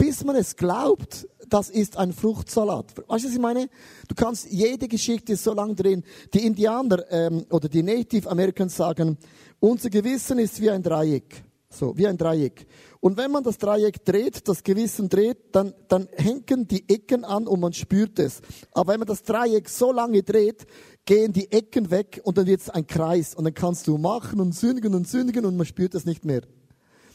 bis 0.00 0.24
man 0.24 0.34
es 0.36 0.56
glaubt, 0.56 1.28
das 1.46 1.68
ist 1.68 1.98
ein 1.98 2.14
Fruchtsalat. 2.14 2.86
Weißt 3.06 3.24
du, 3.24 3.28
was 3.28 3.34
ich 3.34 3.38
meine? 3.38 3.68
Du 4.08 4.14
kannst 4.14 4.50
jede 4.50 4.88
Geschichte 4.88 5.36
so 5.36 5.52
lang 5.52 5.76
drehen. 5.76 6.04
Die 6.32 6.46
Indianer 6.46 7.04
ähm, 7.10 7.44
oder 7.50 7.68
die 7.68 7.82
Native 7.82 8.30
Americans 8.30 8.74
sagen, 8.76 9.18
unser 9.58 9.90
Gewissen 9.90 10.38
ist 10.38 10.58
wie 10.58 10.70
ein 10.70 10.82
Dreieck. 10.82 11.44
So, 11.68 11.94
wie 11.98 12.06
ein 12.06 12.16
Dreieck. 12.16 12.66
Und 13.00 13.18
wenn 13.18 13.30
man 13.30 13.44
das 13.44 13.58
Dreieck 13.58 14.02
dreht, 14.02 14.48
das 14.48 14.62
Gewissen 14.62 15.10
dreht, 15.10 15.54
dann, 15.54 15.74
dann 15.88 16.08
hängen 16.16 16.66
die 16.66 16.88
Ecken 16.88 17.26
an 17.26 17.46
und 17.46 17.60
man 17.60 17.74
spürt 17.74 18.18
es. 18.18 18.40
Aber 18.72 18.94
wenn 18.94 19.00
man 19.00 19.06
das 19.06 19.22
Dreieck 19.22 19.68
so 19.68 19.92
lange 19.92 20.22
dreht, 20.22 20.66
gehen 21.04 21.34
die 21.34 21.52
Ecken 21.52 21.90
weg 21.90 22.22
und 22.24 22.38
dann 22.38 22.46
wird 22.46 22.62
es 22.62 22.70
ein 22.70 22.86
Kreis. 22.86 23.34
Und 23.34 23.44
dann 23.44 23.54
kannst 23.54 23.86
du 23.86 23.98
machen 23.98 24.40
und 24.40 24.54
sündigen 24.54 24.94
und 24.94 25.06
sündigen 25.06 25.44
und 25.44 25.58
man 25.58 25.66
spürt 25.66 25.94
es 25.94 26.06
nicht 26.06 26.24
mehr. 26.24 26.40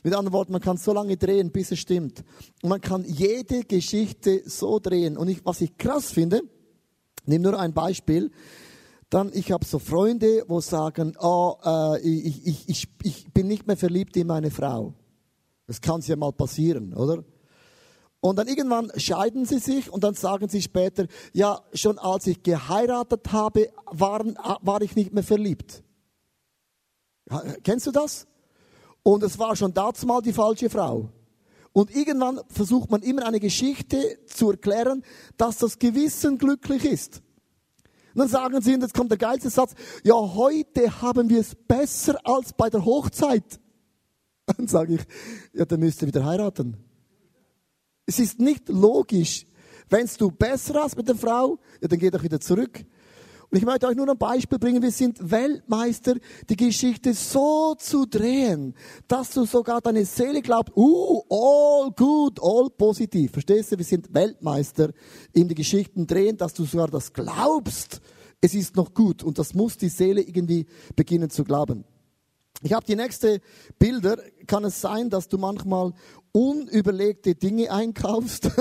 Mit 0.06 0.14
anderen 0.14 0.34
Worten, 0.34 0.52
man 0.52 0.62
kann 0.62 0.78
so 0.78 0.94
lange 0.94 1.18
drehen, 1.18 1.50
bis 1.50 1.72
es 1.72 1.80
stimmt. 1.80 2.24
Und 2.62 2.70
man 2.70 2.80
kann 2.80 3.04
jede 3.06 3.64
Geschichte 3.64 4.44
so 4.46 4.78
drehen. 4.78 5.18
Und 5.18 5.30
ich, 5.30 5.44
was 5.44 5.62
ich 5.62 5.80
krass 5.80 6.12
finde, 6.12 6.44
nimm 7.26 7.42
nur 7.42 7.60
ein 7.60 7.74
Beispiel. 7.74 8.30
Dann, 9.10 9.32
ich 9.34 9.52
habe 9.52 9.66
so 9.66 9.80
Freunde, 9.80 10.46
wo 10.48 10.62
sagen, 10.62 11.18
oh, 11.20 11.56
äh, 11.66 12.02
ich, 12.02 12.46
ich, 12.46 12.70
ich, 12.70 12.88
ich 13.02 13.34
bin 13.34 13.48
nicht 13.48 13.66
mehr 13.66 13.78
verliebt 13.78 14.16
in 14.16 14.28
meine 14.28 14.52
Frau. 14.52 14.94
Das 15.66 15.82
kann 15.82 16.02
ja 16.02 16.16
mal 16.16 16.34
passieren, 16.34 16.94
oder? 16.94 17.24
Und 18.20 18.36
dann 18.36 18.48
irgendwann 18.48 18.92
scheiden 18.98 19.46
sie 19.46 19.58
sich 19.58 19.92
und 19.92 20.04
dann 20.04 20.14
sagen 20.14 20.50
sie 20.50 20.62
später, 20.62 21.08
ja, 21.34 21.64
schon 21.74 21.98
als 21.98 22.28
ich 22.28 22.44
geheiratet 22.44 23.32
habe, 23.32 23.70
waren, 23.88 24.38
war 24.62 24.84
ich 24.84 24.96
nicht 24.96 25.14
mehr 25.14 25.24
verliebt. 25.24 25.84
Kennst 27.64 27.88
du 27.88 27.92
das? 27.92 28.28
Und 29.08 29.22
es 29.22 29.38
war 29.38 29.56
schon 29.56 29.72
dazu 29.72 30.08
mal 30.08 30.20
die 30.20 30.34
falsche 30.34 30.68
Frau. 30.68 31.10
Und 31.74 31.96
irgendwann 31.96 32.42
versucht 32.50 32.90
man 32.90 33.04
immer 33.04 33.28
eine 33.28 33.40
Geschichte 33.40 34.18
zu 34.26 34.50
erklären, 34.50 35.04
dass 35.38 35.60
das 35.60 35.78
Gewissen 35.78 36.40
glücklich 36.40 36.84
ist. 36.86 37.22
Und 38.16 38.22
dann 38.22 38.28
sagen 38.30 38.62
sie, 38.62 38.74
und 38.74 38.82
jetzt 38.82 38.96
kommt 38.96 39.12
der 39.12 39.20
geilste 39.20 39.52
Satz, 39.52 39.76
ja, 40.04 40.16
heute 40.16 41.02
haben 41.04 41.30
wir 41.30 41.42
es 41.42 41.54
besser 41.54 42.18
als 42.24 42.54
bei 42.54 42.72
der 42.72 42.84
Hochzeit. 42.84 43.60
Dann 44.58 44.68
sage 44.68 44.96
ich, 44.96 45.02
ja, 45.54 45.66
dann 45.66 45.80
müsst 45.80 46.02
ihr 46.02 46.08
wieder 46.08 46.26
heiraten. 46.26 46.78
Es 48.06 48.20
ist 48.20 48.40
nicht 48.40 48.70
logisch. 48.70 49.46
Wenn 49.90 50.10
du 50.18 50.32
besser 50.32 50.82
hast 50.82 50.98
mit 50.98 51.08
der 51.08 51.16
Frau, 51.16 51.60
ja, 51.82 51.88
dann 51.88 52.00
geh 52.00 52.10
doch 52.10 52.24
wieder 52.24 52.40
zurück. 52.40 52.86
Und 53.50 53.58
ich 53.58 53.66
möchte 53.66 53.88
euch 53.88 53.96
nur 53.96 54.10
ein 54.10 54.18
Beispiel 54.18 54.58
bringen. 54.58 54.82
Wir 54.82 54.92
sind 54.92 55.32
Weltmeister, 55.32 56.16
die 56.50 56.56
Geschichte 56.56 57.14
so 57.14 57.76
zu 57.76 58.06
drehen, 58.06 58.74
dass 59.08 59.32
du 59.32 59.46
sogar 59.46 59.82
deine 59.82 60.06
Seele 60.06 60.42
glaubst, 60.42 60.76
uh, 60.76 61.22
all 61.30 61.92
good, 61.92 62.40
all 62.42 62.70
positiv. 62.70 63.32
Verstehst 63.32 63.72
du? 63.72 63.78
Wir 63.78 63.86
sind 63.86 64.14
Weltmeister 64.14 64.92
in 65.34 65.48
die 65.48 65.56
Geschichten 65.56 66.08
drehen, 66.08 66.38
dass 66.38 66.54
du 66.54 66.66
sogar 66.66 66.88
das 66.88 67.14
glaubst. 67.14 68.02
Es 68.42 68.54
ist 68.54 68.76
noch 68.76 68.94
gut. 68.94 69.24
Und 69.24 69.38
das 69.38 69.54
muss 69.54 69.78
die 69.78 69.90
Seele 69.90 70.22
irgendwie 70.22 70.66
beginnen 70.96 71.30
zu 71.30 71.44
glauben. 71.44 71.86
Ich 72.62 72.74
habe 72.74 72.86
die 72.86 72.96
nächste 72.96 73.42
Bilder. 73.78 74.18
Kann 74.48 74.64
es 74.64 74.82
sein, 74.82 75.10
dass 75.10 75.28
du 75.28 75.38
manchmal 75.38 75.94
unüberlegte 76.32 77.36
Dinge 77.36 77.72
einkaufst? 77.72 78.50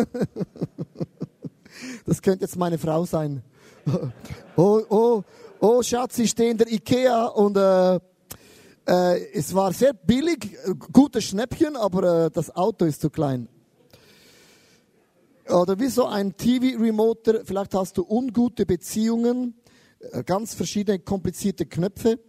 das 2.05 2.23
könnte 2.23 2.45
jetzt 2.45 2.57
meine 2.57 2.79
Frau 2.79 3.07
sein. 3.07 3.43
Oh, 4.57 4.83
oh, 4.89 5.23
oh, 5.61 5.83
Schatz, 5.83 6.19
ich 6.19 6.31
stehe 6.31 6.53
in 6.53 6.59
der 6.59 6.71
Ikea 6.71 7.27
und 7.27 7.57
äh, 7.57 7.97
äh, 8.87 9.33
es 9.33 9.53
war 9.53 9.73
sehr 9.73 9.93
billig, 9.93 10.57
gutes 10.93 11.25
Schnäppchen, 11.25 11.77
aber 11.77 12.27
äh, 12.27 12.31
das 12.31 12.55
Auto 12.55 12.85
ist 12.85 13.01
zu 13.01 13.11
klein. 13.11 13.49
Oder 15.49 15.79
wie 15.81 15.89
so 15.89 16.07
ein 16.07 16.37
TV-Remoter, 16.37 17.45
vielleicht 17.45 17.75
hast 17.75 17.99
du 17.99 18.07
ungute 18.09 18.65
Beziehungen, 18.65 19.55
äh, 19.99 20.23
ganz 20.23 20.55
verschiedene 20.55 21.01
komplizierte 21.01 21.67
Knöpfe. 21.67 22.21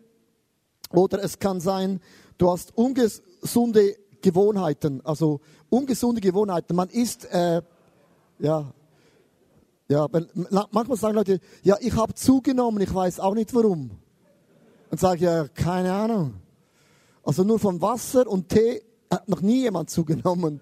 Oder 0.91 1.23
es 1.23 1.37
kann 1.37 1.59
sein, 1.59 1.99
du 2.37 2.49
hast 2.49 2.75
ungesunde 2.75 3.95
Gewohnheiten, 4.21 5.01
also 5.03 5.41
ungesunde 5.69 6.21
Gewohnheiten. 6.21 6.75
Man 6.75 6.89
isst, 6.89 7.25
äh, 7.25 7.61
ja, 8.39 8.73
ja, 9.87 10.07
manchmal 10.71 10.97
sagen 10.97 11.15
Leute, 11.15 11.39
ja, 11.63 11.77
ich 11.79 11.95
habe 11.95 12.13
zugenommen, 12.13 12.81
ich 12.81 12.93
weiß 12.93 13.19
auch 13.19 13.35
nicht 13.35 13.53
warum. 13.53 13.91
Und 14.89 14.99
sage 14.99 15.25
ja, 15.25 15.47
keine 15.47 15.93
Ahnung. 15.93 16.35
Also 17.23 17.43
nur 17.43 17.59
von 17.59 17.81
Wasser 17.81 18.27
und 18.27 18.49
Tee 18.49 18.81
hat 19.11 19.27
noch 19.27 19.41
nie 19.41 19.61
jemand 19.61 19.89
zugenommen. 19.89 20.61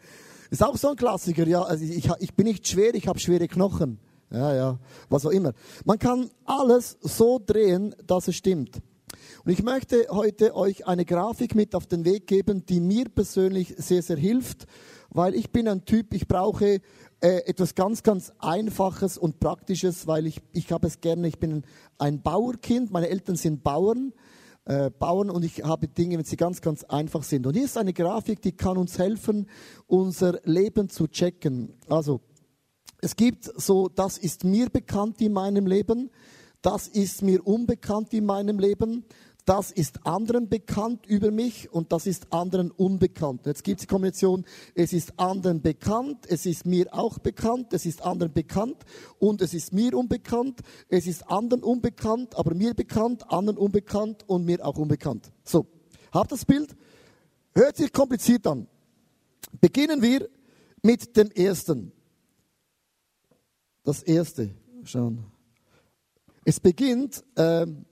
Ist 0.50 0.64
auch 0.64 0.78
so 0.78 0.90
ein 0.90 0.96
Klassiker, 0.96 1.48
ja. 1.48 1.62
Also 1.64 1.84
ich, 1.84 2.10
ich 2.20 2.34
bin 2.34 2.48
nicht 2.48 2.68
schwer, 2.68 2.94
ich 2.96 3.08
habe 3.08 3.20
schwere 3.20 3.48
Knochen. 3.48 4.00
Ja, 4.32 4.56
ja, 4.56 4.80
was 5.10 5.26
auch 5.26 5.32
immer. 5.32 5.54
Man 5.86 6.00
kann 6.00 6.30
alles 6.46 6.98
so 7.02 7.40
drehen, 7.44 7.96
dass 8.08 8.28
es 8.28 8.36
stimmt. 8.36 8.82
Und 9.46 9.52
ich 9.52 9.62
möchte 9.62 10.08
heute 10.10 10.56
euch 10.56 10.88
eine 10.88 11.06
Grafik 11.06 11.54
mit 11.54 11.76
auf 11.76 11.86
den 11.86 12.06
Weg 12.06 12.28
geben, 12.28 12.66
die 12.66 12.80
mir 12.80 13.10
persönlich 13.10 13.76
sehr, 13.78 14.02
sehr 14.02 14.18
hilft, 14.18 14.66
weil 15.10 15.36
ich 15.36 15.52
bin 15.52 15.68
ein 15.68 15.86
Typ, 15.86 16.14
ich 16.14 16.28
brauche 16.28 16.80
äh, 17.24 17.46
etwas 17.46 17.74
ganz, 17.74 18.04
ganz 18.04 18.34
Einfaches 18.40 19.18
und 19.18 19.40
Praktisches, 19.40 20.08
weil 20.08 20.28
ich, 20.28 20.42
ich 20.52 20.74
habe 20.74 20.88
es 20.88 21.00
gerne, 21.00 21.26
ich 21.30 21.40
bin 21.40 21.64
ein 21.98 22.22
Bauerkind, 22.22 22.92
meine 22.92 23.08
Eltern 23.08 23.38
sind 23.38 23.64
Bauern, 23.64 24.12
äh, 24.66 24.90
Bauern 24.90 25.30
und 25.30 25.46
ich 25.46 25.64
habe 25.64 25.88
Dinge, 25.88 26.18
wenn 26.18 26.26
sie 26.26 26.36
ganz, 26.36 26.60
ganz 26.60 26.84
einfach 26.84 27.24
sind. 27.24 27.48
Und 27.48 27.54
hier 27.54 27.64
ist 27.64 27.78
eine 27.78 27.94
Grafik, 27.94 28.42
die 28.42 28.52
kann 28.52 28.78
uns 28.78 29.00
helfen, 29.00 29.48
unser 29.88 30.42
Leben 30.44 30.90
zu 30.90 31.08
checken. 31.08 31.74
Also, 31.88 32.20
es 33.00 33.16
gibt 33.16 33.50
so, 33.56 33.88
das 33.88 34.18
ist 34.18 34.44
mir 34.44 34.70
bekannt 34.70 35.22
in 35.22 35.32
meinem 35.32 35.66
Leben, 35.66 36.12
das 36.62 36.90
ist 36.90 37.22
mir 37.22 37.48
unbekannt 37.48 38.14
in 38.14 38.26
meinem 38.26 38.60
Leben, 38.60 39.06
das 39.46 39.72
ist 39.72 40.06
anderen 40.06 40.48
bekannt 40.48 41.06
über 41.06 41.32
mich 41.32 41.72
und 41.72 41.92
das 41.92 42.08
ist 42.08 42.32
anderen 42.32 42.72
unbekannt. 42.72 43.46
Jetzt 43.46 43.64
gibt 43.64 43.80
es 43.80 43.88
die 43.88 43.88
Kombination, 43.88 44.46
es 44.74 44.94
ist 44.94 45.20
anderen 45.20 45.62
bekannt, 45.62 46.26
es 46.28 46.46
ist 46.46 46.66
mir 46.66 46.94
auch 46.94 47.20
bekannt, 47.20 47.74
es 47.74 47.86
ist 47.86 48.04
anderen 48.04 48.32
bekannt 48.32 48.86
und 49.20 49.42
es 49.42 49.54
ist 49.54 49.74
mir 49.74 49.98
unbekannt, 49.98 50.62
es 50.88 51.08
ist 51.08 51.30
anderen 51.30 51.64
unbekannt, 51.64 52.38
aber 52.38 52.56
mir 52.56 52.74
bekannt, 52.74 53.30
anderen 53.32 53.58
unbekannt 53.58 54.24
und 54.28 54.46
mir 54.46 54.66
auch 54.66 54.78
unbekannt. 54.78 55.32
So, 55.44 55.68
habt 56.12 56.32
das 56.32 56.46
Bild? 56.46 56.76
Hört 57.54 57.76
sich 57.76 57.92
kompliziert 57.92 58.48
an. 58.48 58.68
Beginnen 59.60 60.02
wir 60.02 60.30
mit 60.82 61.16
dem 61.18 61.30
ersten. 61.32 61.92
Das 63.84 64.02
erste, 64.04 64.52
schauen. 64.86 65.26
Es 66.46 66.60
beginnt, 66.60 67.24
ähm, 67.36 67.86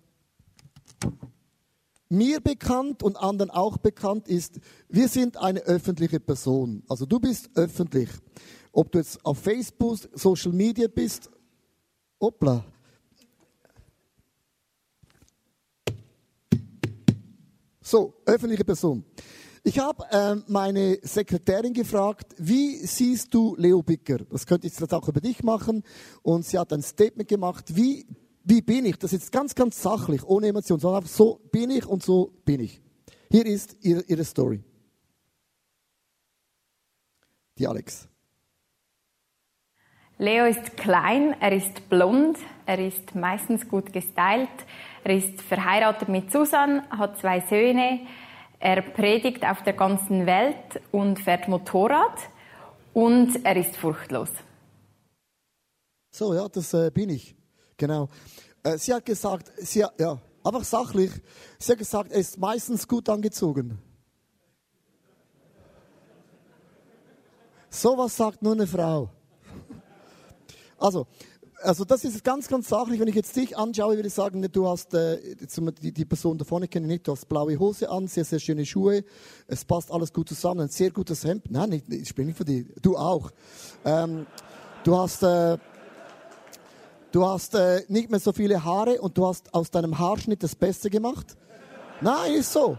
mir 2.12 2.42
bekannt 2.42 3.04
und 3.04 3.16
anderen 3.16 3.50
auch 3.50 3.78
bekannt 3.78 4.28
ist, 4.28 4.60
wir 4.90 5.08
sind 5.08 5.38
eine 5.38 5.62
öffentliche 5.62 6.20
Person. 6.20 6.84
Also 6.88 7.06
du 7.06 7.20
bist 7.20 7.50
öffentlich. 7.56 8.10
Ob 8.72 8.92
du 8.92 9.00
jetzt 9.00 9.26
auf 9.26 9.40
Facebook, 9.40 9.98
Social 10.14 10.52
Media 10.52 10.88
bist, 10.88 11.30
hoppla. 12.20 12.64
So, 17.82 18.14
öffentliche 18.26 18.64
Person. 18.64 19.04
Ich 19.64 19.78
habe 19.78 20.04
äh, 20.10 20.36
meine 20.48 20.98
Sekretärin 21.04 21.74
gefragt, 21.74 22.34
wie 22.38 22.78
siehst 22.78 23.34
du 23.34 23.56
Leo 23.58 23.84
Bicker? 23.84 24.20
Das 24.30 24.46
könnte 24.46 24.66
ich 24.66 24.80
jetzt 24.80 24.94
auch 24.94 25.08
über 25.08 25.22
dich 25.22 25.44
machen. 25.44 25.84
Und 26.24 26.46
sie 26.46 26.58
hat 26.58 26.74
ein 26.74 26.82
Statement 26.82 27.30
gemacht, 27.30 27.76
wie 27.76 28.08
wie 28.44 28.62
bin 28.62 28.86
ich? 28.86 28.98
Das 28.98 29.14
ist 29.14 29.22
jetzt 29.22 29.32
ganz, 29.32 29.56
ganz 29.56 29.82
sachlich, 29.82 30.24
ohne 30.24 30.48
Emotion, 30.48 30.80
sondern 30.80 31.04
einfach 31.04 31.16
so 31.16 31.40
bin 31.52 31.70
ich 31.70 31.86
und 31.86 32.04
so 32.04 32.34
bin 32.46 32.62
ich. 32.62 32.82
Hier 33.30 33.46
ist 33.46 33.78
ihre, 33.82 34.02
ihre 34.02 34.24
Story. 34.24 34.64
Die 37.58 37.68
Alex. 37.68 38.08
Leo 40.18 40.46
ist 40.46 40.78
klein, 40.78 41.36
er 41.40 41.52
ist 41.52 41.90
blond, 41.90 42.38
er 42.66 42.80
ist 42.80 43.16
meistens 43.16 43.68
gut 43.68 43.92
gestylt, 43.92 44.50
er 45.04 45.16
ist 45.16 45.42
verheiratet 45.42 46.10
mit 46.10 46.32
Susan, 46.32 46.88
hat 46.92 47.20
zwei 47.20 47.40
Söhne, 47.40 48.02
er 48.60 48.84
predigt 48.84 49.44
auf 49.44 49.64
der 49.64 49.74
ganzen 49.74 50.28
Welt 50.28 50.80
und 50.92 51.20
fährt 51.20 51.48
Motorrad 51.48 52.20
und 52.94 53.44
er 53.44 53.56
ist 53.58 53.76
furchtlos. 53.76 54.30
So, 56.12 56.36
ja, 56.36 56.48
das 56.48 56.74
äh, 56.76 56.92
bin 56.94 57.10
ich. 57.10 57.36
Genau. 57.82 58.10
Äh, 58.62 58.78
sie 58.78 58.94
hat 58.94 59.04
gesagt, 59.08 59.52
sie, 59.58 59.80
ja, 59.80 60.22
einfach 60.44 60.64
sachlich, 60.64 61.10
sie 61.58 61.72
hat 61.72 61.80
gesagt, 61.80 62.12
er 62.12 62.20
ist 62.20 62.38
meistens 62.38 62.88
gut 62.88 63.10
angezogen. 63.10 63.80
So 67.72 67.98
was 67.98 68.16
sagt 68.16 68.44
nur 68.44 68.54
eine 68.54 68.68
Frau. 68.68 69.10
Also, 70.78 71.08
also 71.64 71.84
das 71.84 72.04
ist 72.04 72.24
ganz, 72.24 72.48
ganz 72.48 72.70
sachlich. 72.70 73.00
Wenn 73.00 73.08
ich 73.08 73.16
jetzt 73.16 73.36
dich 73.36 73.58
anschaue, 73.58 73.96
würde 73.96 74.10
ich 74.10 74.14
sagen, 74.14 74.48
du 74.52 74.70
hast, 74.70 74.94
äh, 74.94 75.36
die, 75.82 75.92
die 75.92 76.06
Person 76.06 76.38
da 76.38 76.46
vorne 76.46 76.68
kenne 76.68 76.86
ich 76.86 76.92
nicht, 76.92 77.08
du 77.08 77.14
hast 77.14 77.28
blaue 77.28 77.58
Hose 77.58 77.90
an, 77.90 78.06
sehr, 78.06 78.26
sehr 78.26 78.40
schöne 78.40 78.64
Schuhe, 78.64 79.04
es 79.48 79.66
passt 79.66 79.92
alles 79.92 80.14
gut 80.14 80.30
zusammen, 80.30 80.62
ein 80.62 80.70
sehr 80.70 80.92
gutes 80.92 81.24
Hemd. 81.24 81.50
Nein, 81.50 81.72
ich, 81.72 81.90
ich 81.90 82.14
bin 82.14 82.28
nicht 82.28 82.38
für 82.38 82.46
die, 82.46 82.68
du 82.80 82.96
auch. 82.96 83.32
Ähm, 83.86 84.28
du 84.84 84.96
hast, 84.96 85.24
äh, 85.24 85.58
Du 87.12 87.26
hast 87.26 87.56
äh, 87.56 87.84
nicht 87.90 88.10
mehr 88.10 88.22
so 88.22 88.32
viele 88.32 88.64
Haare 88.64 89.02
und 89.02 89.18
du 89.18 89.28
hast 89.28 89.54
aus 89.54 89.70
deinem 89.70 90.00
Haarschnitt 90.00 90.44
das 90.44 90.56
Beste 90.56 90.90
gemacht. 90.90 91.36
Nein, 92.00 92.34
ist 92.34 92.54
so. 92.54 92.78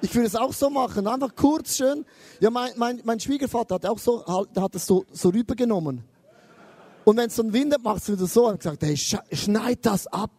Ich 0.00 0.14
würde 0.14 0.26
es 0.26 0.36
auch 0.36 0.52
so 0.52 0.70
machen, 0.70 1.06
einfach 1.06 1.34
kurz 1.36 1.76
schön. 1.76 2.04
Ja, 2.40 2.50
mein, 2.50 2.72
mein, 2.76 3.02
mein 3.04 3.20
Schwiegervater 3.20 3.76
hat 3.76 3.86
auch 3.86 3.98
so, 3.98 4.24
der 4.54 4.62
hat 4.62 4.74
es 4.74 4.86
so, 4.86 5.04
so 5.12 5.28
rübergenommen. 5.28 6.02
Und 7.04 7.16
wenn 7.18 7.26
es 7.26 7.36
so 7.36 7.42
ein 7.42 7.52
Wind 7.52 7.76
macht, 7.82 8.02
es 8.02 8.10
wieder 8.10 8.26
so. 8.26 8.48
Und 8.48 8.58
gesagt, 8.58 8.82
hey, 8.82 8.96
schneid 8.96 9.80
das 9.82 10.06
ab. 10.06 10.32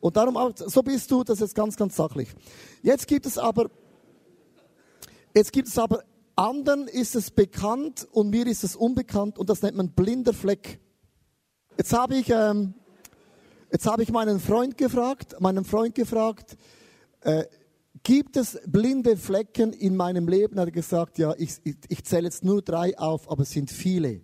Und 0.00 0.16
darum, 0.16 0.36
auch, 0.38 0.52
so 0.54 0.82
bist 0.82 1.10
du, 1.10 1.22
das 1.22 1.42
ist 1.42 1.54
ganz, 1.54 1.76
ganz 1.76 1.96
sachlich. 1.96 2.28
Jetzt 2.82 3.06
gibt 3.06 3.26
es 3.26 3.36
aber, 3.36 3.70
jetzt 5.34 5.52
gibt 5.52 5.68
es 5.68 5.78
aber, 5.78 6.02
anderen 6.34 6.88
ist 6.88 7.14
es 7.14 7.30
bekannt 7.30 8.08
und 8.12 8.30
mir 8.30 8.46
ist 8.46 8.64
es 8.64 8.74
unbekannt 8.74 9.38
und 9.38 9.50
das 9.50 9.60
nennt 9.60 9.76
man 9.76 9.90
blinder 9.90 10.32
Fleck. 10.32 10.80
Jetzt 11.76 11.92
habe 11.92 12.16
ich, 12.16 12.30
ähm, 12.30 12.74
jetzt 13.76 13.86
habe 13.86 14.02
ich 14.02 14.10
meinen 14.10 14.40
Freund 14.40 14.78
gefragt, 14.78 15.36
meinen 15.38 15.62
Freund 15.62 15.94
gefragt, 15.94 16.56
äh, 17.20 17.44
gibt 18.02 18.38
es 18.38 18.58
blinde 18.66 19.18
Flecken 19.18 19.74
in 19.74 19.96
meinem 19.96 20.28
Leben? 20.28 20.56
Er 20.56 20.62
hat 20.62 20.72
gesagt, 20.72 21.18
ja, 21.18 21.34
ich, 21.36 21.56
ich, 21.62 21.76
ich 21.86 22.02
zähle 22.04 22.24
jetzt 22.24 22.42
nur 22.42 22.62
drei 22.62 22.98
auf, 22.98 23.30
aber 23.30 23.42
es 23.42 23.50
sind 23.50 23.70
viele. 23.70 24.22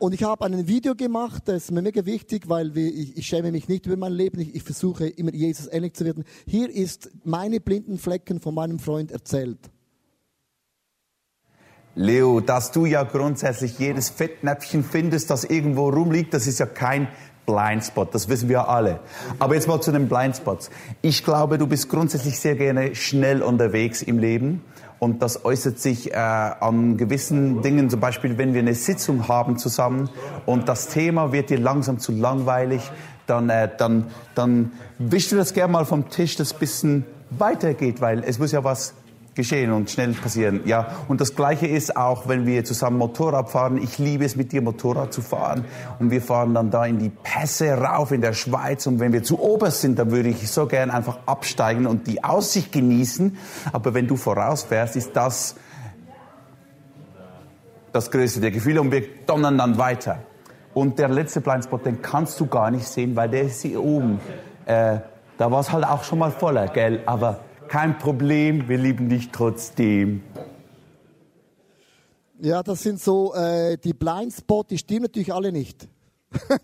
Und 0.00 0.14
ich 0.14 0.24
habe 0.24 0.46
ein 0.46 0.66
Video 0.66 0.96
gemacht, 0.96 1.44
das 1.44 1.64
ist 1.64 1.70
mir 1.70 1.80
mega 1.80 2.04
wichtig, 2.04 2.48
weil 2.48 2.76
ich, 2.76 3.16
ich 3.18 3.24
schäme 3.24 3.52
mich 3.52 3.68
nicht 3.68 3.86
über 3.86 3.96
mein 3.96 4.14
Leben, 4.14 4.40
ich, 4.40 4.52
ich 4.52 4.64
versuche 4.64 5.06
immer 5.06 5.32
Jesus 5.32 5.68
ähnlich 5.70 5.94
zu 5.94 6.04
werden. 6.04 6.24
Hier 6.44 6.68
ist 6.70 7.08
meine 7.22 7.60
blinden 7.60 7.98
Flecken 7.98 8.40
von 8.40 8.56
meinem 8.56 8.80
Freund 8.80 9.12
erzählt. 9.12 9.70
Leo, 11.94 12.40
dass 12.40 12.72
du 12.72 12.86
ja 12.86 13.02
grundsätzlich 13.02 13.78
jedes 13.78 14.10
Fettnäpfchen 14.10 14.82
findest, 14.82 15.28
das 15.30 15.44
irgendwo 15.44 15.88
rumliegt, 15.88 16.32
das 16.34 16.46
ist 16.46 16.58
ja 16.58 16.66
kein 16.66 17.08
Blindspot, 17.50 18.14
das 18.14 18.28
wissen 18.28 18.48
wir 18.48 18.68
alle. 18.68 19.00
Aber 19.38 19.54
jetzt 19.54 19.68
mal 19.68 19.80
zu 19.80 19.92
den 19.92 20.08
Blindspots. 20.08 20.70
Ich 21.02 21.24
glaube, 21.24 21.58
du 21.58 21.66
bist 21.66 21.88
grundsätzlich 21.88 22.38
sehr 22.38 22.54
gerne 22.54 22.94
schnell 22.94 23.42
unterwegs 23.42 24.02
im 24.02 24.18
Leben 24.18 24.62
und 24.98 25.22
das 25.22 25.44
äußert 25.44 25.78
sich 25.78 26.12
äh, 26.12 26.16
an 26.16 26.96
gewissen 26.96 27.62
Dingen, 27.62 27.90
zum 27.90 28.00
Beispiel, 28.00 28.38
wenn 28.38 28.54
wir 28.54 28.60
eine 28.60 28.74
Sitzung 28.74 29.28
haben 29.28 29.58
zusammen 29.58 30.10
und 30.46 30.68
das 30.68 30.88
Thema 30.88 31.32
wird 31.32 31.50
dir 31.50 31.58
langsam 31.58 31.98
zu 31.98 32.12
langweilig, 32.12 32.82
dann, 33.26 33.48
äh, 33.48 33.68
dann, 33.76 34.06
dann 34.34 34.72
wischst 34.98 35.32
du 35.32 35.36
das 35.36 35.54
gerne 35.54 35.72
mal 35.72 35.84
vom 35.86 36.08
Tisch, 36.10 36.36
das 36.36 36.52
bisschen 36.54 37.06
weitergeht, 37.30 38.00
weil 38.00 38.24
es 38.24 38.38
muss 38.38 38.52
ja 38.52 38.64
was 38.64 38.94
geschehen 39.34 39.72
und 39.72 39.90
schnell 39.90 40.12
passieren. 40.12 40.62
Ja, 40.64 40.88
und 41.08 41.20
das 41.20 41.34
Gleiche 41.34 41.66
ist 41.66 41.96
auch, 41.96 42.28
wenn 42.28 42.46
wir 42.46 42.64
zusammen 42.64 42.98
Motorrad 42.98 43.50
fahren. 43.50 43.78
Ich 43.78 43.98
liebe 43.98 44.24
es, 44.24 44.36
mit 44.36 44.52
dir 44.52 44.62
Motorrad 44.62 45.12
zu 45.12 45.22
fahren. 45.22 45.64
Und 45.98 46.10
wir 46.10 46.20
fahren 46.20 46.54
dann 46.54 46.70
da 46.70 46.84
in 46.84 46.98
die 46.98 47.10
Pässe 47.10 47.72
rauf 47.74 48.12
in 48.12 48.20
der 48.20 48.32
Schweiz. 48.32 48.86
Und 48.86 49.00
wenn 49.00 49.12
wir 49.12 49.22
zu 49.22 49.40
oberst 49.40 49.80
sind, 49.80 49.98
dann 49.98 50.10
würde 50.10 50.28
ich 50.28 50.50
so 50.50 50.66
gern 50.66 50.90
einfach 50.90 51.18
absteigen 51.26 51.86
und 51.86 52.06
die 52.06 52.24
Aussicht 52.24 52.72
genießen. 52.72 53.36
Aber 53.72 53.94
wenn 53.94 54.06
du 54.06 54.16
vorausfährst, 54.16 54.96
ist 54.96 55.14
das 55.14 55.56
das 57.92 58.10
größte 58.10 58.40
der 58.40 58.50
Gefühle 58.50 58.80
und 58.80 58.92
wir 58.92 59.02
donnern 59.26 59.58
dann 59.58 59.78
weiter. 59.78 60.20
Und 60.74 60.98
der 60.98 61.08
letzte 61.08 61.40
Blindspot, 61.40 61.84
den 61.84 62.00
kannst 62.02 62.38
du 62.38 62.46
gar 62.46 62.70
nicht 62.70 62.86
sehen, 62.86 63.16
weil 63.16 63.28
der 63.28 63.42
ist 63.42 63.62
hier 63.62 63.82
oben. 63.82 64.20
Äh, 64.66 64.98
da 65.38 65.50
war 65.50 65.60
es 65.60 65.72
halt 65.72 65.84
auch 65.84 66.04
schon 66.04 66.20
mal 66.20 66.30
voller, 66.30 66.68
gell? 66.68 67.02
Aber 67.06 67.40
kein 67.70 67.98
Problem, 67.98 68.68
wir 68.68 68.78
lieben 68.78 69.08
dich 69.08 69.30
trotzdem. 69.30 70.24
Ja, 72.40 72.64
das 72.64 72.82
sind 72.82 73.00
so 73.00 73.32
äh, 73.32 73.78
die 73.78 73.92
Blindspots, 73.92 74.70
die 74.70 74.78
stimmen 74.78 75.02
natürlich 75.02 75.32
alle 75.32 75.52
nicht. 75.52 75.86
und 76.48 76.60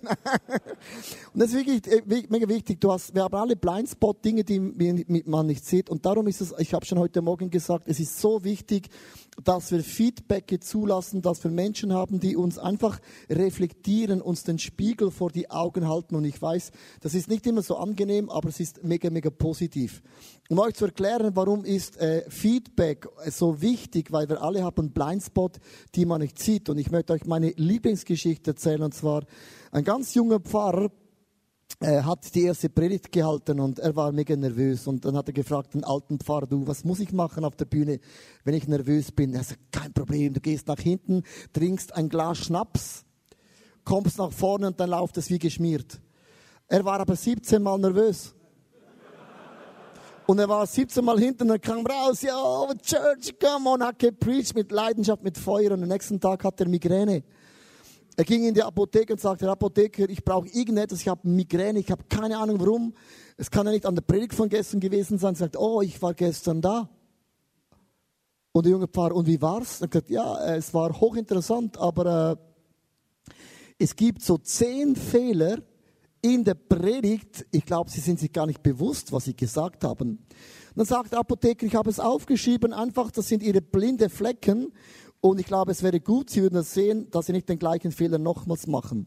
das 1.35 1.51
ist 1.51 1.55
wirklich 1.55 1.87
äh, 1.87 2.03
mega 2.29 2.49
wichtig. 2.49 2.81
Du 2.81 2.91
hast, 2.91 3.15
wir 3.15 3.23
haben 3.23 3.37
alle 3.37 3.55
Blindspot, 3.55 4.25
Dinge, 4.25 4.43
die 4.43 4.59
man 4.59 5.47
nicht 5.47 5.65
sieht. 5.65 5.91
Und 5.91 6.05
darum 6.05 6.27
ist 6.27 6.41
es, 6.41 6.53
ich 6.59 6.75
habe 6.75 6.85
schon 6.85 6.99
heute 6.99 7.23
Morgen 7.23 7.51
gesagt, 7.51 7.87
es 7.87 8.01
ist 8.01 8.21
so 8.21 8.43
wichtig, 8.43 8.89
dass 9.43 9.71
wir 9.71 9.83
Feedback 9.83 10.59
zulassen, 10.63 11.23
dass 11.23 11.43
wir 11.45 11.51
Menschen 11.51 11.93
haben, 11.93 12.21
die 12.21 12.37
uns 12.37 12.59
einfach 12.59 12.99
reflektieren, 13.29 14.21
uns 14.21 14.45
den 14.45 14.59
Spiegel 14.59 15.11
vor 15.11 15.31
die 15.31 15.51
Augen 15.51 15.89
halten. 15.89 16.15
Und 16.15 16.25
ich 16.25 16.41
weiß, 16.41 16.71
das 17.01 17.15
ist 17.15 17.29
nicht 17.29 17.47
immer 17.47 17.63
so 17.63 17.77
angenehm, 17.77 18.31
aber 18.31 18.49
es 18.49 18.61
ist 18.61 18.83
mega, 18.85 19.11
mega 19.11 19.31
positiv. 19.31 20.03
Um 20.49 20.59
euch 20.59 20.75
zu 20.75 20.87
erklären, 20.87 21.33
warum 21.35 21.65
ist 21.65 21.97
äh, 21.99 22.25
Feedback 22.29 23.09
so 23.27 23.61
wichtig, 23.61 24.13
weil 24.13 24.29
wir 24.29 24.43
alle 24.43 24.63
haben 24.63 24.91
Blindspot, 24.91 25.59
die 25.95 26.07
man 26.07 26.21
nicht 26.21 26.39
sieht. 26.39 26.69
Und 26.69 26.79
ich 26.79 26.91
möchte 26.91 27.13
euch 27.13 27.27
meine 27.27 27.51
Lieblingsgeschichte 27.51 28.53
erzählen, 28.53 28.83
und 28.83 28.95
zwar 28.95 29.25
ein 29.73 29.85
ganz 29.85 30.15
junger 30.15 30.41
Pfarrer, 30.41 30.91
er 31.81 32.07
hat 32.07 32.35
die 32.35 32.45
erste 32.45 32.71
Predigt 32.71 33.13
gehalten 33.13 33.61
und 33.61 33.79
er 33.79 33.95
war 33.95 34.11
mega 34.11 34.35
nervös. 34.35 34.87
Und 34.87 35.05
dann 35.05 35.17
hat 35.17 35.29
er 35.29 35.35
gefragt, 35.35 35.75
den 35.75 35.85
alten 35.85 36.19
Pfarrer, 36.19 36.47
du, 36.47 36.67
was 36.67 36.85
muss 36.85 37.01
ich 37.01 37.13
machen 37.13 37.45
auf 37.45 37.55
der 37.57 37.67
Bühne, 37.67 38.01
wenn 38.45 38.55
ich 38.55 38.67
nervös 38.67 39.13
bin? 39.13 39.35
Er 39.35 39.45
sagt, 39.45 39.61
kein 39.71 39.93
Problem, 39.93 40.33
du 40.33 40.41
gehst 40.41 40.69
nach 40.69 40.79
hinten, 40.79 41.23
trinkst 41.53 41.95
ein 41.95 42.09
Glas 42.09 42.39
Schnaps, 42.39 43.05
kommst 43.85 44.19
nach 44.19 44.33
vorne 44.33 44.69
und 44.69 44.81
dann 44.81 44.91
läuft 44.91 45.19
es 45.19 45.29
wie 45.29 45.39
geschmiert. 45.39 46.01
Er 46.69 46.85
war 46.85 46.99
aber 46.99 47.15
17 47.15 47.63
Mal 47.63 47.79
nervös. 47.79 48.35
Und 50.27 50.41
er 50.41 50.49
war 50.49 50.67
17 50.67 51.05
Mal 51.05 51.21
hinten 51.21 51.51
und 51.51 51.63
kam 51.63 51.87
raus, 51.87 52.23
ja, 52.23 52.67
Church, 52.83 53.39
come 53.39 53.71
on, 53.71 53.83
hat 53.83 53.99
gepreacht 54.01 54.57
mit 54.57 54.73
Leidenschaft, 54.73 55.23
mit 55.23 55.39
Feuer 55.39 55.73
und 55.73 55.83
am 55.85 55.89
nächsten 55.89 56.19
Tag 56.21 56.43
hat 56.43 56.59
er 56.61 56.69
Migräne. 56.69 57.23
Er 58.19 58.25
ging 58.25 58.45
in 58.45 58.55
die 58.55 58.63
Apotheke 58.63 59.13
und 59.13 59.21
sagte, 59.21 59.45
Herr 59.45 59.53
Apotheker, 59.53 60.09
ich 60.09 60.25
brauche 60.25 60.49
irgendetwas, 60.49 61.03
ich 61.03 61.09
habe 61.09 61.29
Migräne, 61.29 61.79
ich 61.79 61.91
habe 61.91 62.05
keine 62.09 62.39
Ahnung 62.39 62.59
warum. 62.59 62.95
Es 63.37 63.51
kann 63.51 63.67
ja 63.67 63.73
nicht 63.73 63.85
an 63.85 63.95
der 63.95 64.03
Predigt 64.03 64.33
von 64.33 64.49
gestern 64.49 64.81
gewesen 64.81 65.19
sein. 65.19 65.35
Er 65.35 65.39
sagt, 65.39 65.57
oh, 65.59 65.83
ich 65.83 66.01
war 66.01 66.15
gestern 66.15 66.63
da. 66.63 66.89
Und 68.53 68.65
der 68.65 68.73
junge 68.73 68.89
Pfarrer, 68.89 69.15
und 69.15 69.27
wie 69.27 69.43
war's? 69.43 69.83
Er 69.83 69.89
sagt, 69.93 70.09
ja, 70.09 70.55
es 70.55 70.73
war 70.73 70.99
hochinteressant, 70.99 71.77
aber 71.77 72.39
äh, 73.29 73.35
es 73.79 73.95
gibt 73.95 74.23
so 74.23 74.39
zehn 74.39 74.97
Fehler 74.97 75.59
in 76.23 76.43
der 76.43 76.55
Predigt. 76.55 77.45
Ich 77.51 77.67
glaube, 77.67 77.91
sie 77.91 78.01
sind 78.01 78.19
sich 78.19 78.33
gar 78.33 78.47
nicht 78.47 78.63
bewusst, 78.63 79.13
was 79.13 79.27
sie 79.27 79.37
gesagt 79.37 79.85
haben. 79.85 80.27
dann 80.75 80.87
sagt 80.87 81.13
der 81.13 81.19
Apotheker, 81.19 81.67
ich 81.67 81.75
habe 81.75 81.91
es 81.91 82.01
aufgeschrieben, 82.01 82.73
einfach, 82.73 83.11
das 83.11 83.29
sind 83.29 83.43
ihre 83.43 83.61
blinde 83.61 84.09
Flecken. 84.09 84.73
Und 85.31 85.41
ich 85.41 85.47
glaube, 85.47 85.73
es 85.73 85.83
wäre 85.83 85.99
gut, 85.99 86.31
Sie 86.31 86.43
würden 86.43 86.61
es 86.61 86.73
sehen, 86.73 87.11
dass 87.11 87.27
Sie 87.27 87.33
nicht 87.33 87.49
den 87.49 87.59
gleichen 87.59 87.91
Fehler 87.91 88.19
nochmals 88.19 88.67
machen. 88.67 89.07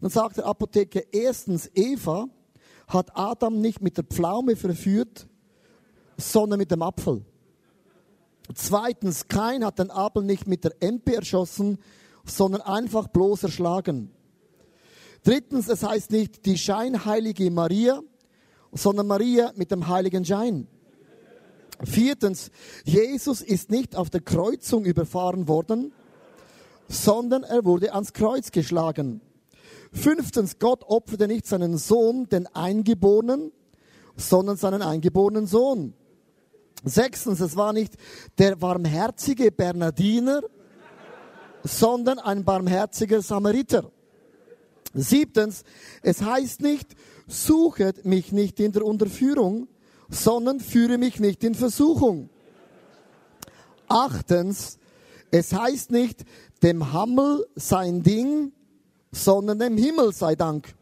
Dann 0.00 0.10
sagt 0.10 0.36
der 0.36 0.46
Apotheker, 0.46 1.02
erstens, 1.12 1.68
Eva 1.74 2.28
hat 2.86 3.16
Adam 3.16 3.60
nicht 3.60 3.82
mit 3.82 3.96
der 3.96 4.04
Pflaume 4.04 4.54
verführt, 4.54 5.26
sondern 6.16 6.58
mit 6.58 6.70
dem 6.70 6.82
Apfel. 6.82 7.24
Zweitens, 8.54 9.26
Kain 9.26 9.64
hat 9.64 9.78
den 9.78 9.90
Abel 9.90 10.22
nicht 10.22 10.46
mit 10.46 10.64
der 10.64 10.80
Empe 10.80 11.16
erschossen, 11.16 11.78
sondern 12.24 12.62
einfach 12.62 13.08
bloß 13.08 13.42
erschlagen. 13.44 14.10
Drittens, 15.24 15.68
es 15.68 15.82
heißt 15.82 16.12
nicht 16.12 16.46
die 16.46 16.58
scheinheilige 16.58 17.50
Maria, 17.50 18.00
sondern 18.72 19.08
Maria 19.08 19.52
mit 19.56 19.70
dem 19.70 19.88
heiligen 19.88 20.24
Schein. 20.24 20.68
Viertens, 21.82 22.50
Jesus 22.84 23.40
ist 23.40 23.70
nicht 23.70 23.96
auf 23.96 24.10
der 24.10 24.20
Kreuzung 24.20 24.84
überfahren 24.84 25.48
worden, 25.48 25.92
sondern 26.88 27.42
er 27.42 27.64
wurde 27.64 27.94
ans 27.94 28.12
Kreuz 28.12 28.50
geschlagen. 28.50 29.20
Fünftens, 29.92 30.58
Gott 30.58 30.84
opferte 30.84 31.26
nicht 31.26 31.46
seinen 31.46 31.78
Sohn, 31.78 32.28
den 32.28 32.46
Eingeborenen, 32.48 33.52
sondern 34.16 34.56
seinen 34.56 34.82
eingeborenen 34.82 35.46
Sohn. 35.46 35.94
Sechstens, 36.84 37.40
es 37.40 37.56
war 37.56 37.72
nicht 37.72 37.94
der 38.38 38.56
barmherzige 38.56 39.50
Bernardiner, 39.50 40.42
sondern 41.62 42.18
ein 42.18 42.44
barmherziger 42.44 43.20
Samariter. 43.22 43.90
Siebtens, 44.94 45.62
es 46.02 46.22
heißt 46.22 46.62
nicht, 46.62 46.96
suchet 47.26 48.04
mich 48.04 48.32
nicht 48.32 48.58
in 48.60 48.72
der 48.72 48.84
Unterführung, 48.84 49.68
sondern 50.10 50.60
führe 50.60 50.98
mich 50.98 51.20
nicht 51.20 51.42
in 51.44 51.54
Versuchung. 51.54 52.28
Achtens, 53.88 54.78
es 55.30 55.52
heißt 55.52 55.90
nicht, 55.90 56.24
dem 56.62 56.92
Hammel 56.92 57.46
sein 57.54 58.02
Ding, 58.02 58.52
sondern 59.12 59.58
dem 59.58 59.76
Himmel 59.76 60.12
sei 60.12 60.34
Dank. 60.34 60.74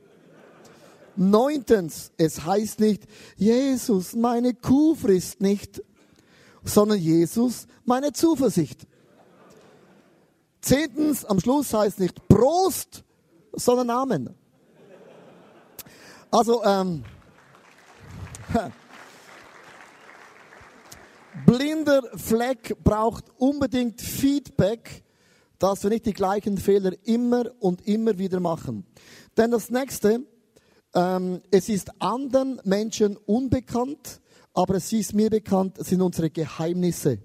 Neuntens, 1.16 2.12
es 2.16 2.44
heißt 2.44 2.80
nicht, 2.80 3.04
Jesus, 3.36 4.14
meine 4.14 4.54
Kuh 4.54 4.94
frisst 4.94 5.40
nicht, 5.40 5.82
sondern 6.64 6.98
Jesus, 6.98 7.66
meine 7.84 8.12
Zuversicht. 8.12 8.86
Zehntens, 10.60 11.24
am 11.24 11.40
Schluss 11.40 11.72
heißt 11.72 11.98
nicht 11.98 12.28
Prost, 12.28 13.04
sondern 13.52 13.90
Amen. 13.90 14.34
Also, 16.30 16.62
ähm, 16.64 17.04
blinder 21.46 22.02
Fleck 22.16 22.76
braucht 22.82 23.24
unbedingt 23.38 24.00
Feedback, 24.00 25.04
dass 25.58 25.82
wir 25.82 25.90
nicht 25.90 26.06
die 26.06 26.12
gleichen 26.12 26.56
Fehler 26.58 26.92
immer 27.04 27.50
und 27.60 27.86
immer 27.86 28.16
wieder 28.18 28.40
machen. 28.40 28.86
Denn 29.36 29.50
das 29.50 29.70
nächste, 29.70 30.24
ähm, 30.94 31.42
es 31.50 31.68
ist 31.68 31.90
anderen 32.00 32.60
Menschen 32.64 33.16
unbekannt, 33.16 34.20
aber 34.54 34.76
es 34.76 34.92
ist 34.92 35.14
mir 35.14 35.30
bekannt, 35.30 35.78
es 35.78 35.88
sind 35.88 36.00
unsere 36.00 36.30
Geheimnisse. 36.30 37.18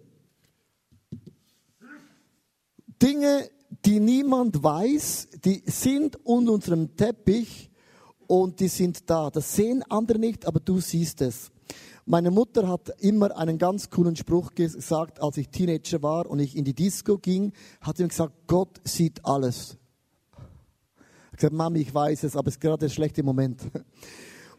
Dinge, 3.01 3.49
die 3.85 3.99
niemand 3.99 4.63
weiß, 4.63 5.29
die 5.43 5.63
sind 5.65 6.15
unter 6.25 6.53
unserem 6.53 6.95
Teppich 6.95 7.69
und 8.27 8.59
die 8.59 8.67
sind 8.67 9.09
da. 9.09 9.29
Das 9.29 9.55
sehen 9.55 9.83
andere 9.89 10.19
nicht, 10.19 10.45
aber 10.45 10.59
du 10.59 10.79
siehst 10.79 11.21
es. 11.21 11.52
Meine 12.05 12.31
Mutter 12.31 12.67
hat 12.67 12.89
immer 12.99 13.37
einen 13.37 13.57
ganz 13.57 13.89
coolen 13.89 14.17
Spruch 14.17 14.55
gesagt, 14.55 15.21
als 15.21 15.37
ich 15.37 15.47
Teenager 15.47 16.03
war 16.03 16.29
und 16.29 16.39
ich 16.39 16.57
in 16.57 16.65
die 16.65 16.73
Disco 16.73 17.17
ging, 17.17 17.53
hat 17.79 17.95
sie 17.95 18.03
mir 18.03 18.09
gesagt, 18.09 18.33
Gott 18.45 18.81
sieht 18.83 19.23
alles. 19.23 19.77
Ich 21.31 21.37
gesagt, 21.37 21.53
Mami, 21.53 21.79
ich 21.79 21.93
weiß 21.93 22.23
es, 22.23 22.35
aber 22.35 22.49
es 22.49 22.55
ist 22.55 22.59
gerade 22.59 22.79
der 22.79 22.89
schlechte 22.89 23.23
Moment. 23.23 23.61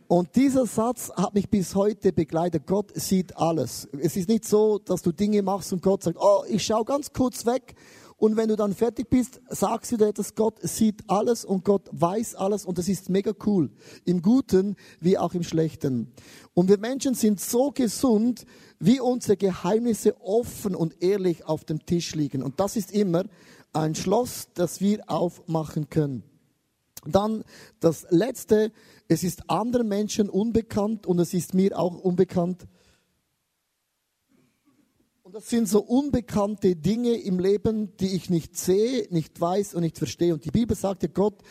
Und 0.07 0.37
dieser 0.37 0.67
Satz 0.67 1.11
hat 1.17 1.35
mich 1.35 1.51
bis 1.51 1.75
heute 1.75 2.13
begleitet. 2.13 2.67
Gott 2.67 2.93
sieht 2.95 3.37
alles. 3.37 3.89
Es 4.01 4.17
ist 4.17 4.29
nicht 4.29 4.47
so, 4.47 4.79
dass 4.79 5.03
du 5.03 5.13
Dinge 5.13 5.43
machst 5.43 5.73
und 5.73 5.83
Gott 5.83 6.03
sagt, 6.03 6.17
oh, 6.19 6.45
ich 6.49 6.65
schaue 6.65 6.85
ganz 6.85 7.13
kurz 7.13 7.45
weg 7.45 7.75
und 8.25 8.39
wenn 8.39 8.49
du 8.49 8.57
dann 8.57 8.73
fertig 8.73 9.11
bist, 9.11 9.43
sagst 9.51 9.93
du 9.93 9.99
dir 9.99 10.07
etwas, 10.07 10.35
Gott 10.35 10.59
sieht 10.63 11.03
alles 11.09 11.45
und 11.45 11.63
Gott 11.63 11.91
weiß 11.93 12.37
alles 12.37 12.65
und 12.65 12.79
das 12.79 12.89
ist 12.89 13.11
mega 13.11 13.33
cool. 13.45 13.69
Im 14.07 14.23
Guten 14.23 14.77
wie 14.99 15.19
auch 15.19 15.35
im 15.35 15.43
Schlechten. 15.43 16.11
Und 16.55 16.71
wir 16.71 16.79
Menschen 16.79 17.13
sind 17.13 17.39
so 17.39 17.71
gesund, 17.71 18.47
wie 18.79 18.99
unsere 18.99 19.37
Geheimnisse 19.37 20.19
offen 20.23 20.75
und 20.75 21.03
ehrlich 21.03 21.45
auf 21.45 21.67
dem 21.67 21.85
Tisch 21.85 22.15
liegen. 22.15 22.43
Und 22.43 22.61
das 22.61 22.77
ist 22.77 22.93
immer 22.93 23.25
ein 23.75 23.95
Schloss, 23.95 24.49
das 24.55 24.81
wir 24.81 25.03
aufmachen 25.11 25.91
können. 25.91 26.23
Dann 27.07 27.45
das 27.81 28.07
Letzte, 28.09 28.73
es 29.07 29.23
ist 29.23 29.51
anderen 29.51 29.89
Menschen 29.89 30.31
unbekannt 30.31 31.07
und 31.07 31.19
es 31.19 31.35
ist 31.35 31.53
mir 31.53 31.79
auch 31.79 31.99
unbekannt, 31.99 32.67
das 35.35 35.51
sind 35.51 35.69
so 35.69 35.81
unbekannte 35.81 36.77
Dinge 36.77 37.17
im 37.17 37.41
Leben, 37.41 37.97
die 37.97 38.15
ich 38.15 38.31
nicht 38.31 38.57
sehe, 38.57 39.09
nicht 39.11 39.41
weiß 39.41 39.75
und 39.75 39.83
nicht 39.83 39.99
verstehe. 39.99 40.33
Und 40.33 40.45
die 40.45 40.53
Bibel 40.53 40.77
sagt 40.77 41.03
ja, 41.03 41.09
Gott, 41.13 41.43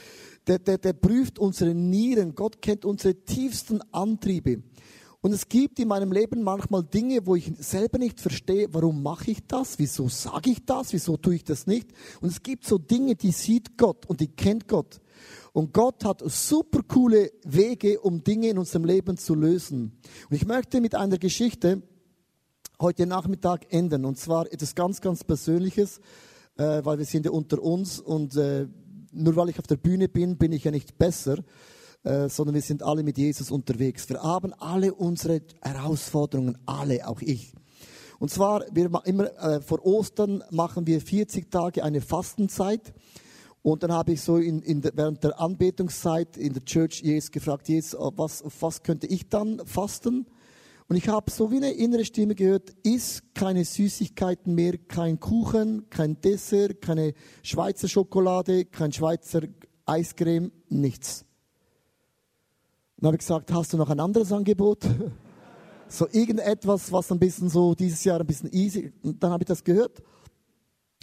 der, 0.47 0.59
der, 0.59 0.77
der 0.77 0.93
prüft 0.93 1.37
unsere 1.37 1.75
Nieren. 1.75 2.33
Gott 2.33 2.61
kennt 2.61 2.85
unsere 2.85 3.13
tiefsten 3.13 3.81
Antriebe. 3.91 4.63
Und 5.19 5.33
es 5.33 5.49
gibt 5.49 5.79
in 5.79 5.89
meinem 5.89 6.13
Leben 6.13 6.43
manchmal 6.43 6.85
Dinge, 6.85 7.27
wo 7.27 7.35
ich 7.35 7.51
selber 7.59 7.97
nicht 7.97 8.21
verstehe, 8.21 8.69
warum 8.71 9.03
mache 9.03 9.31
ich 9.31 9.45
das? 9.47 9.77
Wieso 9.79 10.07
sage 10.07 10.51
ich 10.51 10.65
das? 10.65 10.93
Wieso 10.93 11.17
tue 11.17 11.35
ich 11.35 11.43
das 11.43 11.67
nicht? 11.67 11.89
Und 12.21 12.29
es 12.29 12.41
gibt 12.41 12.65
so 12.65 12.77
Dinge, 12.77 13.15
die 13.15 13.31
sieht 13.33 13.77
Gott 13.77 14.05
und 14.05 14.21
die 14.21 14.29
kennt 14.29 14.69
Gott. 14.69 15.01
Und 15.51 15.73
Gott 15.73 16.05
hat 16.05 16.23
super 16.25 16.83
coole 16.83 17.33
Wege, 17.43 17.99
um 17.99 18.23
Dinge 18.23 18.47
in 18.47 18.57
unserem 18.57 18.85
Leben 18.85 19.17
zu 19.17 19.35
lösen. 19.35 19.91
Und 20.29 20.35
ich 20.37 20.45
möchte 20.45 20.79
mit 20.79 20.95
einer 20.95 21.17
Geschichte 21.17 21.83
heute 22.83 23.07
Nachmittag 23.07 23.73
enden. 23.73 24.03
Und 24.03 24.19
zwar 24.19 24.51
etwas 24.51 24.75
ganz, 24.75 24.99
ganz 24.99 25.23
Persönliches, 25.23 26.01
äh, 26.57 26.83
weil 26.83 26.97
wir 26.97 27.05
sind 27.05 27.25
ja 27.25 27.31
unter 27.31 27.63
uns 27.63 27.97
und 27.99 28.35
äh, 28.35 28.67
nur 29.13 29.35
weil 29.37 29.49
ich 29.49 29.57
auf 29.57 29.67
der 29.67 29.77
Bühne 29.77 30.09
bin, 30.09 30.37
bin 30.37 30.51
ich 30.51 30.65
ja 30.65 30.71
nicht 30.71 30.97
besser, 30.97 31.37
äh, 32.03 32.27
sondern 32.27 32.55
wir 32.55 32.61
sind 32.61 32.83
alle 32.83 33.03
mit 33.03 33.17
Jesus 33.17 33.51
unterwegs. 33.51 34.09
Wir 34.09 34.21
haben 34.21 34.53
alle 34.55 34.93
unsere 34.93 35.41
Herausforderungen, 35.61 36.57
alle, 36.65 37.07
auch 37.07 37.21
ich. 37.21 37.53
Und 38.19 38.29
zwar, 38.29 38.65
wir 38.73 38.89
immer 39.05 39.31
äh, 39.41 39.61
vor 39.61 39.85
Ostern 39.85 40.43
machen 40.51 40.85
wir 40.85 40.99
40 40.99 41.49
Tage 41.49 41.85
eine 41.85 42.01
Fastenzeit. 42.01 42.93
Und 43.61 43.83
dann 43.83 43.93
habe 43.93 44.11
ich 44.11 44.21
so 44.21 44.37
in, 44.37 44.61
in 44.61 44.81
der, 44.81 44.91
während 44.95 45.23
der 45.23 45.39
Anbetungszeit 45.39 46.35
in 46.35 46.51
der 46.51 46.65
Church 46.65 47.01
Jesus 47.01 47.31
gefragt, 47.31 47.69
Jesus, 47.69 47.97
was, 48.17 48.43
was 48.59 48.83
könnte 48.83 49.07
ich 49.07 49.29
dann 49.29 49.65
fasten? 49.65 50.25
Und 50.93 50.97
ich 50.97 51.07
habe 51.07 51.31
so 51.31 51.49
wie 51.49 51.57
eine 51.57 51.71
innere 51.71 52.05
Stimme 52.05 52.35
gehört, 52.35 52.71
iss 52.83 53.23
keine 53.33 53.65
Süßigkeiten 53.65 54.53
mehr, 54.53 54.77
kein 54.77 55.19
Kuchen, 55.19 55.89
kein 55.89 56.21
Dessert, 56.21 56.81
keine 56.81 57.15
Schweizer 57.41 57.87
Schokolade, 57.87 58.65
kein 58.65 58.93
Schweizer 58.93 59.41
Eiscreme, 59.87 60.51
nichts. 60.69 61.25
Und 62.97 63.07
habe 63.07 63.15
ich 63.15 63.21
gesagt, 63.21 63.51
hast 63.51 63.73
du 63.73 63.77
noch 63.77 63.89
ein 63.89 63.99
anderes 63.99 64.31
Angebot? 64.31 64.83
so 65.87 66.07
irgendetwas, 66.11 66.91
was 66.91 67.11
ein 67.11 67.17
bisschen 67.17 67.49
so 67.49 67.73
dieses 67.73 68.03
Jahr 68.03 68.19
ein 68.19 68.27
bisschen 68.27 68.53
easy. 68.53 68.93
Und 69.01 69.23
dann 69.23 69.31
habe 69.31 69.41
ich 69.41 69.47
das 69.47 69.63
gehört. 69.63 70.03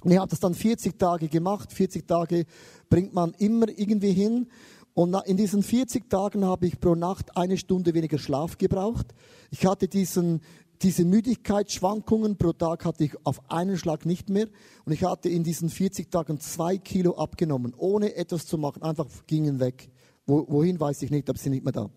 Und 0.05 0.13
ich 0.13 0.19
habe 0.19 0.31
das 0.31 0.39
dann 0.39 0.55
40 0.55 1.01
Tage 1.01 1.27
gemacht. 1.27 1.73
40 1.73 2.07
Tage 2.07 2.45
bringt 2.89 3.13
man 3.13 3.33
immer 3.39 3.69
irgendwie 3.69 4.13
hin. 4.13 4.47
Und 4.95 5.17
in 5.27 5.37
diesen 5.37 5.63
40 5.63 6.11
Tagen 6.11 6.45
habe 6.45 6.67
ich 6.67 6.81
pro 6.81 6.95
Nacht 6.95 7.37
eine 7.37 7.57
Stunde 7.57 7.95
weniger 7.95 8.19
Schlaf 8.19 8.59
gebraucht. 8.59 9.15
Ich 9.51 9.65
hatte 9.67 9.89
diesen, 9.89 10.41
diese 10.83 11.05
Müdigkeitsschwankungen 11.05 12.37
pro 12.37 12.53
Tag 12.53 12.85
hatte 12.85 13.05
ich 13.05 13.15
auf 13.25 13.51
einen 13.51 13.77
Schlag 13.77 14.05
nicht 14.05 14.31
mehr. 14.31 14.49
Und 14.85 14.93
ich 14.93 15.05
hatte 15.05 15.29
in 15.29 15.45
diesen 15.45 15.69
40 15.69 16.11
Tagen 16.11 16.41
zwei 16.41 16.77
Kilo 16.79 17.17
abgenommen, 17.17 17.75
ohne 17.77 18.17
etwas 18.17 18.47
zu 18.47 18.59
machen. 18.59 18.83
Einfach 18.83 19.07
gingen 19.27 19.61
weg. 19.61 19.91
wohin 20.27 20.81
weiß 20.81 21.03
ich 21.03 21.11
nicht, 21.11 21.29
aber 21.29 21.39
sie 21.39 21.45
sind 21.45 21.53
nicht 21.53 21.65
mehr 21.65 21.73
da. 21.73 21.91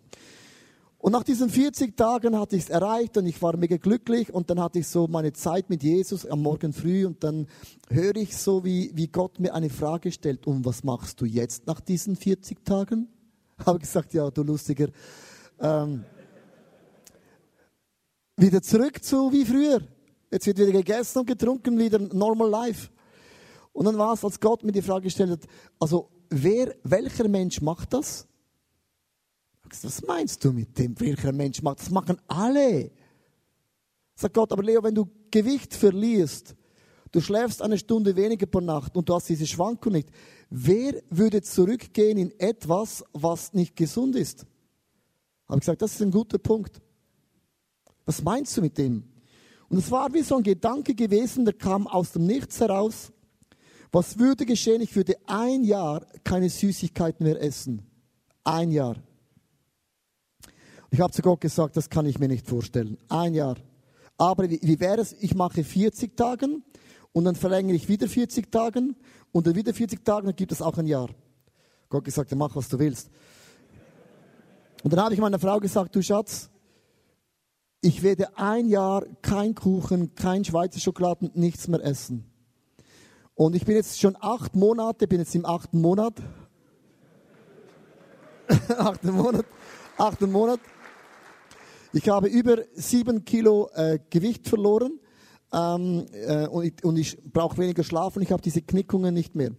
Und 1.04 1.12
nach 1.12 1.24
diesen 1.24 1.50
40 1.50 1.98
Tagen 1.98 2.40
hatte 2.40 2.56
ich 2.56 2.64
es 2.64 2.70
erreicht 2.70 3.18
und 3.18 3.26
ich 3.26 3.42
war 3.42 3.58
mega 3.58 3.76
glücklich 3.76 4.34
und 4.34 4.50
dann 4.50 4.62
hatte 4.62 4.80
ich 4.80 4.88
so 4.88 5.06
meine 5.06 5.34
Zeit 5.34 5.70
mit 5.70 5.84
Jesus 5.84 6.26
am 6.26 6.42
Morgen 6.42 6.72
früh 6.72 7.06
und 7.06 7.22
dann 7.26 7.48
höre 7.90 8.16
ich 8.16 8.38
so, 8.38 8.64
wie, 8.64 8.90
wie 8.96 9.10
Gott 9.10 9.38
mir 9.38 9.54
eine 9.54 9.70
Frage 9.70 10.14
stellt, 10.14 10.48
und 10.48 10.64
was 10.64 10.86
machst 10.86 11.20
du 11.20 11.26
jetzt 11.26 11.68
nach 11.68 11.82
diesen 11.82 12.16
40 12.16 12.64
Tagen? 12.64 13.10
Habe 13.66 13.80
gesagt, 13.80 14.14
ja, 14.14 14.32
du 14.32 14.44
Lustiger. 14.44 14.88
Ähm, 15.60 16.06
wieder 18.38 18.62
zurück 18.62 19.04
zu 19.04 19.30
wie 19.34 19.44
früher. 19.44 19.82
Jetzt 20.32 20.48
wird 20.48 20.58
wieder 20.58 20.72
gegessen 20.72 21.20
und 21.20 21.26
getrunken, 21.26 21.78
wieder 21.78 22.00
normal 22.00 22.50
life. 22.50 22.90
Und 23.74 23.88
dann 23.88 23.98
war 23.98 24.14
es, 24.14 24.24
als 24.24 24.40
Gott 24.40 24.64
mir 24.64 24.72
die 24.72 24.82
Frage 24.82 25.04
gestellt 25.04 25.32
hat, 25.32 25.50
also 25.82 26.10
wer, 26.30 26.74
welcher 26.84 27.28
Mensch 27.28 27.60
macht 27.60 27.92
das? 27.92 28.26
Was 29.82 30.02
meinst 30.02 30.44
du 30.44 30.52
mit 30.52 30.78
dem? 30.78 31.00
Welcher 31.00 31.32
Mensch 31.32 31.62
macht 31.62 31.80
das? 31.80 31.90
machen 31.90 32.18
alle. 32.28 32.92
Sagt 34.16 34.34
Gott, 34.34 34.52
aber 34.52 34.64
Leo, 34.64 34.84
wenn 34.84 34.96
du 34.96 35.08
Gewicht 35.32 35.74
verlierst, 35.74 36.56
du 37.12 37.22
schläfst 37.22 37.62
eine 37.62 37.78
Stunde 37.78 38.16
weniger 38.16 38.46
pro 38.46 38.60
Nacht 38.60 38.96
und 38.96 39.08
du 39.08 39.16
hast 39.16 39.30
diese 39.30 39.48
Schwankung 39.48 39.94
nicht, 39.94 40.10
wer 40.50 41.02
würde 41.10 41.42
zurückgehen 41.42 42.18
in 42.18 42.40
etwas, 42.40 43.04
was 43.14 43.54
nicht 43.54 43.76
gesund 43.76 44.16
ist? 44.16 44.46
Habe 45.48 45.58
ich 45.58 45.62
gesagt, 45.62 45.82
das 45.82 45.94
ist 45.94 46.02
ein 46.02 46.12
guter 46.12 46.38
Punkt. 46.38 46.82
Was 48.06 48.22
meinst 48.22 48.56
du 48.58 48.62
mit 48.62 48.78
dem? 48.78 49.04
Und 49.70 49.78
es 49.78 49.90
war 49.90 50.14
wie 50.14 50.22
so 50.22 50.36
ein 50.36 50.44
Gedanke 50.44 50.94
gewesen, 50.94 51.46
der 51.46 51.54
kam 51.56 51.88
aus 51.88 52.12
dem 52.12 52.26
Nichts 52.26 52.60
heraus. 52.60 53.12
Was 53.92 54.18
würde 54.18 54.46
geschehen? 54.46 54.82
Ich 54.82 54.96
würde 54.96 55.16
ein 55.26 55.64
Jahr 55.64 56.06
keine 56.24 56.50
Süßigkeiten 56.50 57.26
mehr 57.26 57.42
essen. 57.42 57.82
Ein 58.44 58.72
Jahr. 58.72 58.98
Ich 60.94 61.02
habe 61.02 61.12
zu 61.12 61.24
Gott 61.24 61.42
gesagt, 61.42 61.76
das 61.76 61.90
kann 61.90 62.06
ich 62.06 62.20
mir 62.20 62.28
nicht 62.28 62.46
vorstellen. 62.46 63.00
Ein 63.10 63.34
Jahr. 63.34 63.56
Aber 64.16 64.48
wie, 64.48 64.60
wie 64.62 64.80
wäre 64.80 65.02
es, 65.02 65.14
ich 65.14 65.34
mache 65.34 65.64
40 65.64 66.16
Tage 66.16 66.48
und 67.14 67.26
dann 67.26 67.34
verlängere 67.34 67.76
ich 67.76 67.90
wieder 67.90 68.08
40 68.08 68.52
Tage 68.52 68.80
und 69.32 69.48
dann 69.48 69.56
wieder 69.56 69.74
40 69.74 70.06
Tage, 70.06 70.28
dann 70.28 70.36
gibt 70.36 70.52
es 70.52 70.62
auch 70.62 70.78
ein 70.78 70.86
Jahr. 70.86 71.10
Gott 71.90 72.04
gesagt, 72.04 72.32
mach 72.36 72.56
was 72.56 72.70
du 72.70 72.78
willst. 72.78 73.10
Und 74.84 74.94
dann 74.94 75.04
habe 75.04 75.16
ich 75.16 75.20
meiner 75.20 75.40
Frau 75.40 75.60
gesagt, 75.60 75.96
du 75.96 76.04
Schatz, 76.04 76.52
ich 77.82 78.04
werde 78.04 78.38
ein 78.38 78.68
Jahr 78.68 79.04
kein 79.24 79.56
Kuchen, 79.56 80.14
kein 80.14 80.46
Schweizer 80.46 80.80
Schokoladen, 80.80 81.32
nichts 81.34 81.68
mehr 81.68 81.84
essen. 81.84 82.24
Und 83.34 83.56
ich 83.56 83.66
bin 83.66 83.76
jetzt 83.78 84.00
schon 84.00 84.16
acht 84.22 84.56
Monate, 84.56 85.08
bin 85.08 85.22
jetzt 85.22 85.34
im 85.34 85.48
achten 85.48 85.82
Monat. 85.82 86.14
achten 88.78 89.10
Monat, 89.10 89.46
achten 89.98 90.32
Monat. 90.32 90.60
Ich 91.96 92.10
habe 92.10 92.28
über 92.28 92.58
sieben 92.74 93.24
Kilo 93.24 93.70
äh, 93.76 94.00
Gewicht 94.10 94.50
verloren 94.50 95.00
ähm, 95.54 96.08
äh, 96.12 96.48
und 96.48 96.64
ich, 96.66 96.84
und 96.84 96.98
ich 96.98 97.22
brauche 97.32 97.60
weniger 97.60 97.84
Schlaf 97.84 98.16
und 98.16 98.24
ich 98.24 98.32
habe 98.32 98.42
diese 98.42 98.64
Knickungen 98.64 99.14
nicht 99.14 99.36
mehr. 99.36 99.52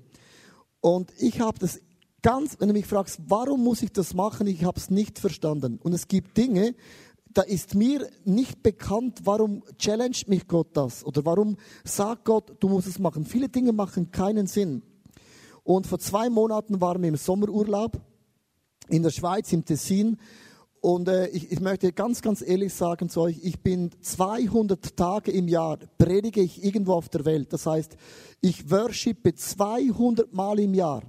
Und 0.80 1.12
ich 1.16 1.40
habe 1.40 1.60
das 1.60 1.80
ganz, 2.22 2.56
wenn 2.58 2.66
du 2.66 2.74
mich 2.74 2.86
fragst, 2.86 3.20
warum 3.28 3.62
muss 3.62 3.82
ich 3.82 3.92
das 3.92 4.14
machen, 4.14 4.48
ich 4.48 4.64
habe 4.64 4.80
es 4.80 4.90
nicht 4.90 5.20
verstanden. 5.20 5.78
Und 5.80 5.92
es 5.92 6.08
gibt 6.08 6.36
Dinge, 6.36 6.74
da 7.32 7.42
ist 7.42 7.76
mir 7.76 8.08
nicht 8.24 8.64
bekannt, 8.64 9.20
warum 9.22 9.62
challenge 9.78 10.22
mich 10.26 10.48
Gott 10.48 10.76
das 10.76 11.06
oder 11.06 11.24
warum 11.24 11.56
sagt 11.84 12.24
Gott, 12.24 12.56
du 12.58 12.68
musst 12.68 12.88
es 12.88 12.98
machen. 12.98 13.26
Viele 13.26 13.48
Dinge 13.48 13.72
machen 13.72 14.10
keinen 14.10 14.48
Sinn. 14.48 14.82
Und 15.62 15.86
vor 15.86 16.00
zwei 16.00 16.28
Monaten 16.30 16.80
waren 16.80 17.00
wir 17.00 17.10
im 17.10 17.16
Sommerurlaub 17.16 18.00
in 18.88 19.04
der 19.04 19.10
Schweiz, 19.10 19.52
im 19.52 19.64
Tessin. 19.64 20.18
Und 20.84 21.08
äh, 21.08 21.28
ich, 21.28 21.50
ich 21.50 21.60
möchte 21.60 21.94
ganz, 21.94 22.20
ganz 22.20 22.42
ehrlich 22.42 22.74
sagen 22.74 23.08
zu 23.08 23.22
euch, 23.22 23.38
ich 23.42 23.58
bin 23.60 23.90
200 24.02 24.94
Tage 24.94 25.30
im 25.30 25.48
Jahr, 25.48 25.78
predige 25.96 26.42
ich 26.42 26.62
irgendwo 26.62 26.92
auf 26.92 27.08
der 27.08 27.24
Welt. 27.24 27.54
Das 27.54 27.64
heißt, 27.64 27.96
ich 28.42 28.70
worshipe 28.70 29.34
200 29.34 30.30
Mal 30.34 30.58
im 30.58 30.74
Jahr. 30.74 31.02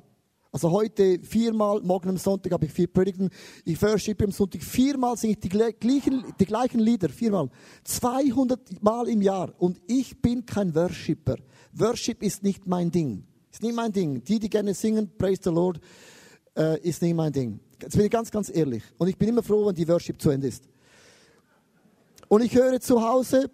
Also 0.49 0.71
heute 0.71 1.19
viermal, 1.19 1.81
morgen 1.81 2.07
am 2.07 2.17
Sonntag 2.17 2.53
habe 2.53 2.67
ich 2.67 2.71
vier 2.71 2.87
Predigten. 2.87 3.29
Ich 3.65 3.81
worship 3.81 4.23
am 4.23 4.31
Sonntag 4.31 4.63
viermal, 4.63 5.17
singe 5.17 5.33
ich 5.33 5.39
die 5.41 5.49
gleichen, 5.49 6.23
die 6.39 6.45
gleichen 6.45 6.79
Lieder, 6.79 7.09
viermal. 7.09 7.49
200 7.83 8.81
Mal 8.81 9.09
im 9.09 9.21
Jahr. 9.21 9.53
Und 9.57 9.81
ich 9.87 10.21
bin 10.21 10.45
kein 10.45 10.73
Worshipper. 10.73 11.35
Worship 11.73 12.23
ist 12.23 12.43
nicht 12.43 12.65
mein 12.65 12.91
Ding. 12.91 13.25
Ist 13.51 13.61
nicht 13.61 13.75
mein 13.75 13.91
Ding. 13.91 14.23
Die, 14.23 14.39
die 14.39 14.49
gerne 14.49 14.73
singen, 14.73 15.11
praise 15.17 15.41
the 15.43 15.49
Lord, 15.49 15.81
äh, 16.55 16.79
ist 16.79 17.01
nicht 17.01 17.13
mein 17.13 17.33
Ding. 17.33 17.59
Jetzt 17.81 17.95
bin 17.95 18.05
ich 18.05 18.11
ganz, 18.11 18.31
ganz 18.31 18.49
ehrlich. 18.53 18.83
Und 18.97 19.07
ich 19.07 19.17
bin 19.17 19.29
immer 19.29 19.43
froh, 19.43 19.65
wenn 19.65 19.75
die 19.75 19.87
Worship 19.87 20.21
zu 20.21 20.29
Ende 20.29 20.47
ist. 20.47 20.63
Und 22.27 22.43
ich 22.43 22.55
höre 22.55 22.79
zu 22.79 23.01
Hause, 23.01 23.49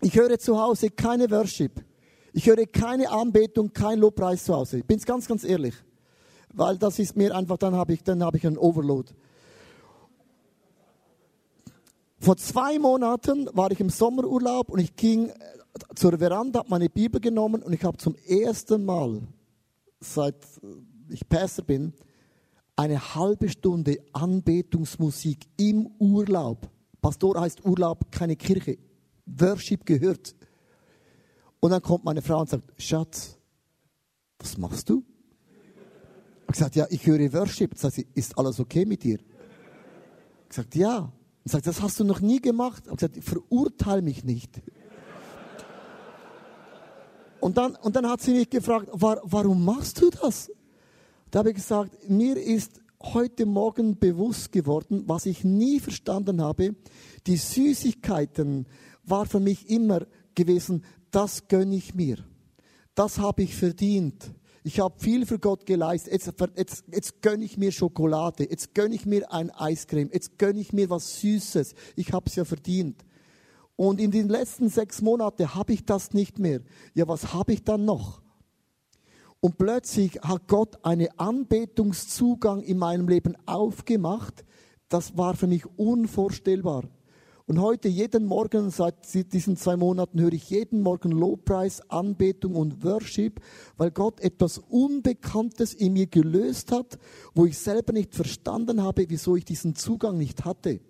ich 0.00 0.16
höre 0.16 0.38
zu 0.38 0.60
Hause 0.60 0.90
keine 0.90 1.30
Worship. 1.30 1.84
Ich 2.32 2.46
höre 2.46 2.66
keine 2.66 3.10
Anbetung, 3.10 3.72
kein 3.72 3.98
Lobpreis 3.98 4.44
zu 4.44 4.54
Hause. 4.54 4.78
Ich 4.78 4.84
bin 4.84 4.98
ganz, 5.00 5.26
ganz 5.26 5.44
ehrlich. 5.44 5.74
Weil 6.52 6.76
das 6.78 6.98
ist 6.98 7.16
mir 7.16 7.34
einfach, 7.34 7.56
dann 7.58 7.74
habe 7.74 7.94
ich, 7.94 8.02
dann 8.02 8.22
ich 8.34 8.46
einen 8.46 8.58
Overload. 8.58 9.12
Vor 12.18 12.36
zwei 12.36 12.78
Monaten 12.78 13.48
war 13.52 13.70
ich 13.70 13.80
im 13.80 13.90
Sommerurlaub 13.90 14.70
und 14.70 14.80
ich 14.80 14.96
ging 14.96 15.30
zur 15.94 16.18
Veranda, 16.18 16.60
habe 16.60 16.70
meine 16.70 16.88
Bibel 16.88 17.20
genommen 17.20 17.62
und 17.62 17.72
ich 17.72 17.84
habe 17.84 17.98
zum 17.98 18.16
ersten 18.26 18.84
Mal, 18.84 19.22
seit 20.00 20.36
ich 21.08 21.28
Pastor 21.28 21.64
bin, 21.64 21.92
eine 22.76 23.14
halbe 23.14 23.48
Stunde 23.48 23.98
Anbetungsmusik 24.12 25.46
im 25.56 25.86
Urlaub. 25.98 26.70
Pastor 27.00 27.40
heißt 27.40 27.64
Urlaub, 27.64 28.12
keine 28.12 28.36
Kirche. 28.36 28.78
Worship 29.24 29.84
gehört. 29.86 30.36
Und 31.60 31.70
dann 31.70 31.82
kommt 31.82 32.04
meine 32.04 32.22
Frau 32.22 32.40
und 32.40 32.50
sagt, 32.50 32.70
Schatz, 32.80 33.38
was 34.38 34.58
machst 34.58 34.88
du? 34.90 35.02
Ich 36.42 36.52
gesagt, 36.52 36.76
ja, 36.76 36.86
ich 36.90 37.04
höre 37.06 37.32
Worship. 37.32 37.76
Sagt 37.76 37.94
sie, 37.94 38.06
ist 38.14 38.38
alles 38.38 38.60
okay 38.60 38.84
mit 38.84 39.02
dir? 39.02 39.18
Ich 40.42 40.48
gesagt, 40.50 40.76
ja. 40.76 40.98
Und 41.44 41.50
sagt, 41.50 41.66
das 41.66 41.80
hast 41.80 41.98
du 41.98 42.04
noch 42.04 42.20
nie 42.20 42.40
gemacht. 42.40 42.84
Ich 42.86 42.96
gesagt, 42.96 43.24
verurteile 43.24 44.02
mich 44.02 44.22
nicht. 44.22 44.60
Und 47.40 47.56
dann, 47.56 47.74
und 47.76 47.96
dann 47.96 48.08
hat 48.08 48.20
sie 48.20 48.32
mich 48.32 48.50
gefragt, 48.50 48.88
war, 48.92 49.20
warum 49.24 49.64
machst 49.64 50.00
du 50.00 50.10
das? 50.10 50.50
Da 51.36 51.40
habe 51.40 51.50
ich 51.50 51.56
gesagt, 51.56 52.08
mir 52.08 52.38
ist 52.38 52.80
heute 53.02 53.44
Morgen 53.44 53.98
bewusst 53.98 54.52
geworden, 54.52 55.02
was 55.06 55.26
ich 55.26 55.44
nie 55.44 55.80
verstanden 55.80 56.40
habe. 56.40 56.74
Die 57.26 57.36
Süßigkeiten 57.36 58.66
war 59.04 59.26
für 59.26 59.38
mich 59.38 59.68
immer 59.68 60.06
gewesen, 60.34 60.82
das 61.10 61.46
gönne 61.48 61.76
ich 61.76 61.94
mir. 61.94 62.24
Das 62.94 63.18
habe 63.18 63.42
ich 63.42 63.54
verdient. 63.54 64.32
Ich 64.64 64.80
habe 64.80 64.98
viel 64.98 65.26
für 65.26 65.38
Gott 65.38 65.66
geleistet. 65.66 66.14
Jetzt, 66.14 66.32
jetzt, 66.56 66.84
jetzt 66.90 67.20
gönne 67.20 67.44
ich 67.44 67.58
mir 67.58 67.70
Schokolade. 67.70 68.48
Jetzt 68.48 68.74
gönne 68.74 68.94
ich 68.94 69.04
mir 69.04 69.30
ein 69.30 69.50
Eiscreme. 69.50 70.08
Jetzt 70.14 70.38
gönne 70.38 70.60
ich 70.60 70.72
mir 70.72 70.88
was 70.88 71.20
Süßes. 71.20 71.74
Ich 71.96 72.14
habe 72.14 72.30
es 72.30 72.36
ja 72.36 72.46
verdient. 72.46 73.04
Und 73.76 74.00
in 74.00 74.10
den 74.10 74.30
letzten 74.30 74.70
sechs 74.70 75.02
Monaten 75.02 75.54
habe 75.54 75.74
ich 75.74 75.84
das 75.84 76.14
nicht 76.14 76.38
mehr. 76.38 76.62
Ja, 76.94 77.06
was 77.06 77.34
habe 77.34 77.52
ich 77.52 77.62
dann 77.62 77.84
noch? 77.84 78.22
Und 79.46 79.58
plötzlich 79.58 80.18
hat 80.22 80.48
Gott 80.48 80.84
einen 80.84 81.06
Anbetungszugang 81.18 82.62
in 82.62 82.78
meinem 82.78 83.06
Leben 83.06 83.36
aufgemacht. 83.46 84.44
Das 84.88 85.16
war 85.16 85.36
für 85.36 85.46
mich 85.46 85.64
unvorstellbar. 85.76 86.82
Und 87.46 87.60
heute, 87.60 87.86
jeden 87.86 88.26
Morgen, 88.26 88.70
seit 88.70 89.14
diesen 89.32 89.56
zwei 89.56 89.76
Monaten, 89.76 90.20
höre 90.20 90.32
ich 90.32 90.50
jeden 90.50 90.80
Morgen 90.80 91.12
Lobpreis, 91.12 91.80
Anbetung 91.88 92.56
und 92.56 92.82
Worship, 92.82 93.40
weil 93.76 93.92
Gott 93.92 94.18
etwas 94.18 94.58
Unbekanntes 94.58 95.74
in 95.74 95.92
mir 95.92 96.08
gelöst 96.08 96.72
hat, 96.72 96.98
wo 97.32 97.46
ich 97.46 97.56
selber 97.56 97.92
nicht 97.92 98.16
verstanden 98.16 98.82
habe, 98.82 99.04
wieso 99.08 99.36
ich 99.36 99.44
diesen 99.44 99.76
Zugang 99.76 100.18
nicht 100.18 100.44
hatte. 100.44 100.80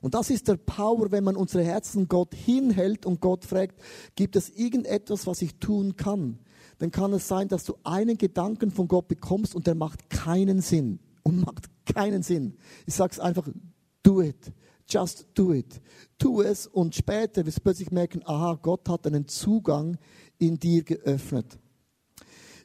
Und 0.00 0.14
das 0.14 0.30
ist 0.30 0.48
der 0.48 0.56
Power, 0.56 1.12
wenn 1.12 1.22
man 1.22 1.36
unsere 1.36 1.62
Herzen 1.62 2.08
Gott 2.08 2.34
hinhält 2.34 3.06
und 3.06 3.20
Gott 3.20 3.44
fragt, 3.44 3.80
gibt 4.16 4.34
es 4.34 4.50
irgendetwas, 4.50 5.28
was 5.28 5.42
ich 5.42 5.60
tun 5.60 5.94
kann? 5.94 6.40
Dann 6.78 6.90
kann 6.90 7.12
es 7.12 7.26
sein, 7.26 7.48
dass 7.48 7.64
du 7.64 7.74
einen 7.84 8.18
Gedanken 8.18 8.70
von 8.70 8.88
Gott 8.88 9.08
bekommst 9.08 9.54
und 9.54 9.66
der 9.66 9.74
macht 9.74 10.10
keinen 10.10 10.60
Sinn. 10.60 11.00
Und 11.22 11.40
macht 11.46 11.68
keinen 11.86 12.22
Sinn. 12.22 12.56
Ich 12.86 12.94
sag's 12.94 13.18
einfach, 13.18 13.48
do 14.02 14.22
it. 14.22 14.52
Just 14.88 15.26
do 15.34 15.52
it. 15.52 15.80
Tu 16.18 16.42
es 16.42 16.66
und 16.66 16.94
später 16.94 17.44
wirst 17.44 17.58
du 17.58 17.62
plötzlich 17.62 17.90
merken, 17.90 18.22
aha, 18.24 18.58
Gott 18.62 18.88
hat 18.88 19.06
einen 19.06 19.26
Zugang 19.26 19.98
in 20.38 20.58
dir 20.58 20.84
geöffnet. 20.84 21.58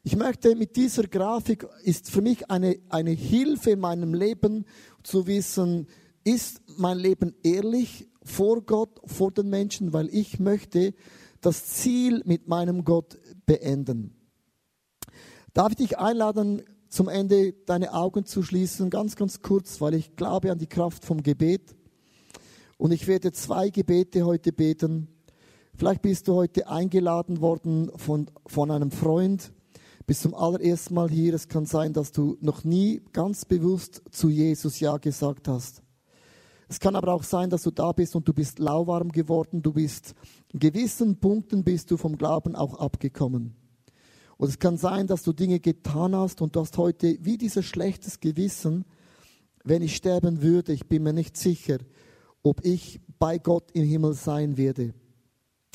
Ich 0.04 0.16
möchte 0.16 0.56
mit 0.56 0.76
dieser 0.76 1.04
Grafik 1.04 1.68
ist 1.84 2.10
für 2.10 2.22
mich 2.22 2.50
eine, 2.50 2.78
eine 2.90 3.12
Hilfe 3.12 3.72
in 3.72 3.80
meinem 3.80 4.14
Leben 4.14 4.66
zu 5.04 5.28
wissen, 5.28 5.88
ist 6.24 6.62
mein 6.78 6.98
Leben 6.98 7.36
ehrlich 7.44 8.08
vor 8.24 8.62
Gott, 8.62 9.00
vor 9.06 9.32
den 9.32 9.50
Menschen, 9.50 9.94
weil 9.94 10.10
ich 10.10 10.40
möchte 10.40 10.94
das 11.42 11.66
Ziel 11.66 12.22
mit 12.26 12.48
meinem 12.48 12.86
Gott 12.86 13.20
beenden. 13.46 14.16
Darf 15.54 15.72
ich 15.72 15.78
dich 15.78 15.98
einladen, 15.98 16.64
zum 16.88 17.08
Ende 17.10 17.54
deine 17.66 17.94
Augen 17.94 18.26
zu 18.26 18.44
schließen, 18.44 18.90
ganz, 18.90 19.16
ganz 19.16 19.42
kurz, 19.42 19.82
weil 19.82 19.94
ich 19.94 20.16
glaube 20.16 20.52
an 20.52 20.60
die 20.60 20.68
Kraft 20.68 21.06
vom 21.06 21.24
Gebet. 21.24 21.76
Und 22.78 22.92
ich 22.92 23.08
werde 23.08 23.32
zwei 23.32 23.70
Gebete 23.70 24.26
heute 24.26 24.52
beten. 24.52 25.08
Vielleicht 25.76 26.02
bist 26.02 26.28
du 26.28 26.36
heute 26.36 26.68
eingeladen 26.68 27.42
worden 27.42 27.92
von, 27.96 28.30
von 28.46 28.72
einem 28.72 28.92
Freund, 28.92 29.54
bist 30.06 30.22
zum 30.22 30.36
allerersten 30.36 30.94
Mal 30.94 31.10
hier. 31.10 31.34
Es 31.34 31.48
kann 31.48 31.66
sein, 31.66 31.94
dass 31.94 32.12
du 32.12 32.38
noch 32.42 32.64
nie 32.64 33.02
ganz 33.14 33.46
bewusst 33.46 34.02
zu 34.12 34.30
Jesus 34.30 34.80
Ja 34.80 34.98
gesagt 34.98 35.48
hast. 35.48 35.82
Es 36.72 36.80
kann 36.80 36.96
aber 36.96 37.14
auch 37.14 37.24
sein, 37.24 37.50
dass 37.50 37.64
du 37.64 37.72
da 37.72 37.92
bist 37.92 38.16
und 38.16 38.26
du 38.30 38.32
bist 38.32 38.58
lauwarm 38.58 39.12
geworden, 39.12 39.62
du 39.62 39.74
bist 39.74 40.16
in 40.54 40.60
gewissen 40.62 41.20
Punkten 41.20 41.66
bist 41.66 41.92
du 41.92 41.98
vom 41.98 42.18
Glauben 42.18 42.56
auch 42.56 42.80
abgekommen. 42.80 43.56
Und 44.38 44.48
es 44.48 44.58
kann 44.58 44.78
sein, 44.78 45.06
dass 45.06 45.22
du 45.22 45.34
Dinge 45.34 45.60
getan 45.60 46.16
hast 46.16 46.42
und 46.42 46.56
du 46.56 46.62
hast 46.62 46.78
heute 46.78 47.18
wie 47.20 47.38
dieses 47.38 47.66
schlechtes 47.66 48.22
Gewissen, 48.22 48.86
wenn 49.66 49.82
ich 49.82 49.98
sterben 49.98 50.42
würde, 50.42 50.72
ich 50.72 50.88
bin 50.88 51.04
mir 51.04 51.12
nicht 51.12 51.36
sicher, 51.36 51.80
ob 52.42 52.64
ich 52.64 53.02
bei 53.20 53.38
Gott 53.38 53.70
im 53.74 53.84
Himmel 53.84 54.14
sein 54.14 54.56
werde. 54.56 54.94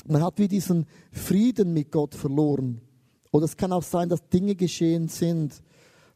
Man 0.07 0.23
hat 0.23 0.39
wie 0.39 0.47
diesen 0.47 0.87
Frieden 1.11 1.73
mit 1.73 1.91
Gott 1.91 2.15
verloren. 2.15 2.81
Oder 3.31 3.45
es 3.45 3.55
kann 3.55 3.71
auch 3.71 3.83
sein, 3.83 4.09
dass 4.09 4.29
Dinge 4.29 4.55
geschehen 4.55 5.09
sind. 5.09 5.61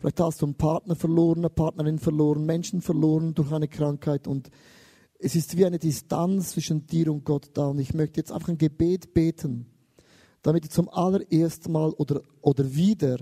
Vielleicht 0.02 0.20
hast 0.20 0.42
du 0.42 0.48
einen 0.48 0.56
Partner 0.56 0.96
verloren, 0.96 1.42
eine 1.42 1.52
Partnerin 1.52 2.00
verloren, 2.00 2.44
Menschen 2.44 2.82
verloren 2.82 3.36
durch 3.36 3.52
eine 3.52 3.68
Krankheit 3.68 4.28
und 4.28 4.50
es 5.20 5.36
ist 5.36 5.56
wie 5.56 5.64
eine 5.64 5.78
Distanz 5.78 6.54
zwischen 6.54 6.88
dir 6.88 7.14
und 7.14 7.24
Gott 7.24 7.52
da. 7.54 7.68
Und 7.68 7.78
ich 7.78 7.94
möchte 7.94 8.20
jetzt 8.20 8.32
einfach 8.32 8.50
ein 8.50 8.58
Gebet 8.58 9.14
beten, 9.14 9.68
damit 10.42 10.66
du 10.66 10.70
zum 10.70 10.90
allerersten 10.90 11.72
Mal 11.72 11.92
oder, 11.92 12.24
oder 12.42 12.74
wieder 12.74 13.18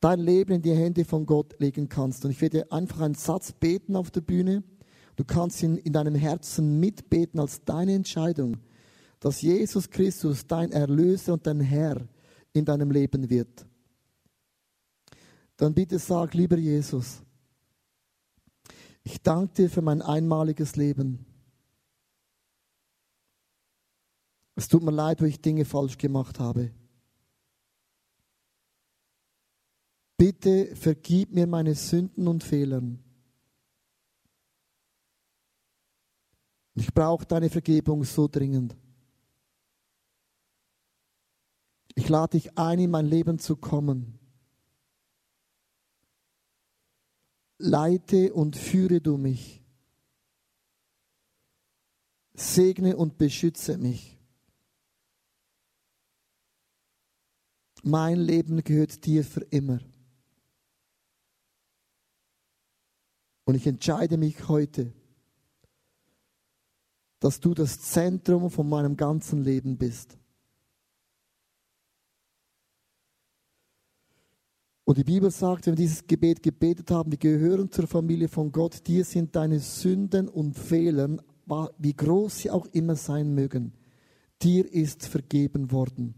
dein 0.00 0.20
Leben 0.20 0.52
in 0.52 0.60
die 0.60 0.74
Hände 0.74 1.06
von 1.06 1.24
Gott 1.24 1.58
legen 1.58 1.88
kannst. 1.88 2.26
Und 2.26 2.32
ich 2.32 2.42
werde 2.42 2.70
einfach 2.70 3.00
einen 3.00 3.14
Satz 3.14 3.52
beten 3.52 3.96
auf 3.96 4.10
der 4.10 4.20
Bühne. 4.20 4.64
Du 5.16 5.24
kannst 5.24 5.62
ihn 5.62 5.78
in 5.78 5.94
deinem 5.94 6.14
Herzen 6.14 6.78
mitbeten 6.78 7.40
als 7.40 7.64
deine 7.64 7.94
Entscheidung, 7.94 8.58
dass 9.18 9.40
Jesus 9.40 9.88
Christus 9.88 10.46
dein 10.46 10.72
Erlöser 10.72 11.32
und 11.32 11.46
dein 11.46 11.60
Herr 11.60 12.06
in 12.52 12.66
deinem 12.66 12.90
Leben 12.90 13.30
wird. 13.30 13.64
Dann 15.56 15.74
bitte 15.74 15.98
sag, 15.98 16.34
lieber 16.34 16.58
Jesus, 16.58 17.22
ich 19.02 19.22
danke 19.22 19.54
dir 19.54 19.70
für 19.70 19.82
mein 19.82 20.02
einmaliges 20.02 20.76
Leben. 20.76 21.24
Es 24.54 24.68
tut 24.68 24.82
mir 24.82 24.90
leid, 24.90 25.20
wo 25.20 25.26
ich 25.26 25.40
Dinge 25.40 25.64
falsch 25.64 25.98
gemacht 25.98 26.40
habe. 26.40 26.72
Bitte 30.16 30.74
vergib 30.74 31.32
mir 31.32 31.46
meine 31.46 31.74
Sünden 31.74 32.26
und 32.26 32.42
Fehlern. 32.42 32.98
Ich 36.74 36.92
brauche 36.92 37.26
deine 37.26 37.50
Vergebung 37.50 38.04
so 38.04 38.26
dringend. 38.28 38.76
Ich 41.94 42.08
lade 42.08 42.32
dich 42.32 42.58
ein, 42.58 42.78
in 42.78 42.90
mein 42.90 43.06
Leben 43.06 43.38
zu 43.38 43.56
kommen. 43.56 44.18
Leite 47.58 48.34
und 48.34 48.56
führe 48.56 49.00
du 49.00 49.16
mich. 49.16 49.62
Segne 52.34 52.96
und 52.96 53.16
beschütze 53.16 53.78
mich. 53.78 54.18
Mein 57.82 58.18
Leben 58.18 58.62
gehört 58.62 59.06
dir 59.06 59.24
für 59.24 59.42
immer. 59.42 59.80
Und 63.44 63.54
ich 63.54 63.66
entscheide 63.66 64.16
mich 64.16 64.48
heute, 64.48 64.92
dass 67.20 67.40
du 67.40 67.54
das 67.54 67.80
Zentrum 67.80 68.50
von 68.50 68.68
meinem 68.68 68.96
ganzen 68.96 69.42
Leben 69.42 69.78
bist. 69.78 70.18
Und 74.86 74.98
die 74.98 75.04
Bibel 75.04 75.32
sagt, 75.32 75.66
wenn 75.66 75.72
wir 75.72 75.84
dieses 75.84 76.06
Gebet 76.06 76.44
gebetet 76.44 76.92
haben, 76.92 77.10
wir 77.10 77.18
gehören 77.18 77.72
zur 77.72 77.88
Familie 77.88 78.28
von 78.28 78.52
Gott, 78.52 78.86
dir 78.86 79.04
sind 79.04 79.34
deine 79.34 79.58
Sünden 79.58 80.28
und 80.28 80.56
Fehler, 80.56 81.16
wie 81.78 81.92
groß 81.92 82.38
sie 82.38 82.52
auch 82.52 82.66
immer 82.66 82.94
sein 82.94 83.34
mögen, 83.34 83.72
dir 84.40 84.72
ist 84.72 85.08
vergeben 85.08 85.72
worden. 85.72 86.14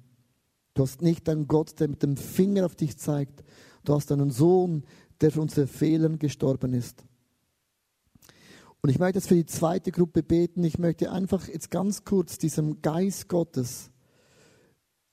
Du 0.75 0.83
hast 0.83 1.01
nicht 1.01 1.31
einen 1.31 1.49
Gott, 1.49 1.81
der 1.81 1.89
mit 1.89 2.03
dem 2.03 2.19
Finger 2.19 2.67
auf 2.67 2.77
dich 2.77 2.99
zeigt. 2.99 3.43
Du 3.85 3.95
hast 3.95 4.13
einen 4.13 4.31
Sohn, 4.31 4.85
der 5.23 5.31
für 5.31 5.41
unsere 5.41 5.67
Fehler 5.67 6.11
gestorben 6.11 6.75
ist. 6.75 7.07
Und 8.83 8.91
ich 8.91 8.99
möchte 8.99 9.19
jetzt 9.19 9.29
für 9.29 9.35
die 9.35 9.47
zweite 9.47 9.93
Gruppe 9.93 10.23
beten. 10.23 10.63
Ich 10.63 10.79
möchte 10.79 11.11
einfach 11.11 11.49
jetzt 11.49 11.71
ganz 11.71 12.05
kurz 12.05 12.37
diesem 12.37 12.83
Geist 12.83 13.29
Gottes 13.29 13.91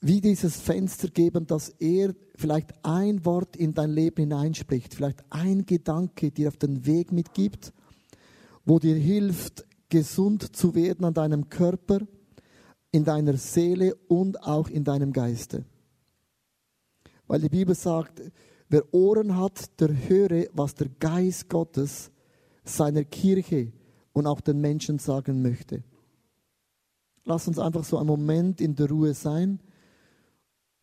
wie 0.05 0.21
dieses 0.21 0.57
Fenster 0.57 1.07
geben, 1.07 1.47
dass 1.47 1.69
er 1.79 2.13
vielleicht 2.35 2.75
ein 2.85 3.25
Wort 3.25 3.55
in 3.55 3.73
dein 3.73 3.89
Leben 3.89 4.17
hineinspricht, 4.17 4.93
vielleicht 4.93 5.23
ein 5.31 5.65
Gedanke 5.65 6.29
dir 6.29 6.49
auf 6.49 6.57
den 6.57 6.85
Weg 6.85 7.11
mitgibt, 7.11 7.73
wo 8.65 8.77
dir 8.77 8.95
hilft, 8.95 9.65
gesund 9.89 10.55
zu 10.55 10.75
werden 10.75 11.05
an 11.05 11.15
deinem 11.15 11.49
Körper, 11.49 12.01
in 12.91 13.03
deiner 13.03 13.37
Seele 13.37 13.95
und 14.07 14.43
auch 14.43 14.69
in 14.69 14.83
deinem 14.83 15.11
Geiste. 15.11 15.65
Weil 17.25 17.41
die 17.41 17.49
Bibel 17.49 17.73
sagt, 17.73 18.21
wer 18.69 18.93
Ohren 18.93 19.35
hat, 19.37 19.79
der 19.79 19.89
höre, 20.07 20.45
was 20.53 20.75
der 20.75 20.89
Geist 20.99 21.49
Gottes 21.49 22.11
seiner 22.63 23.05
Kirche 23.05 23.73
und 24.13 24.27
auch 24.27 24.41
den 24.41 24.61
Menschen 24.61 24.99
sagen 24.99 25.41
möchte. 25.41 25.83
Lass 27.23 27.47
uns 27.47 27.57
einfach 27.57 27.83
so 27.83 27.97
einen 27.97 28.05
Moment 28.05 28.61
in 28.61 28.75
der 28.75 28.87
Ruhe 28.87 29.15
sein 29.15 29.59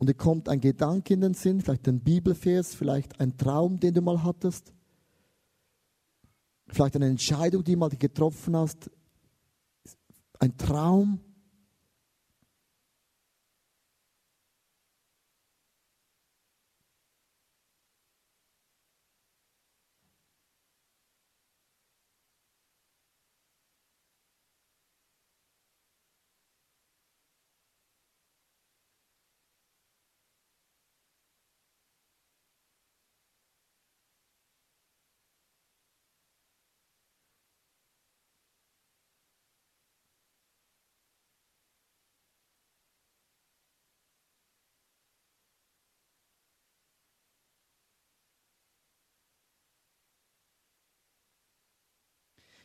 und 0.02 0.08
dir 0.08 0.14
kommt 0.14 0.48
ein 0.48 0.60
Gedanke 0.60 1.14
in 1.14 1.20
den 1.20 1.32
Sinn, 1.34 1.60
vielleicht 1.60 1.86
ein 1.86 2.00
Bibelvers, 2.00 2.74
vielleicht 2.74 3.20
ein 3.20 3.36
Traum, 3.36 3.78
den 3.78 3.94
du 3.94 4.02
mal 4.02 4.24
hattest, 4.24 4.72
vielleicht 6.66 6.96
eine 6.96 7.06
Entscheidung, 7.06 7.62
die 7.62 7.76
mal 7.76 7.88
getroffen 7.88 8.56
hast, 8.56 8.90
ein 10.40 10.56
Traum. 10.56 11.20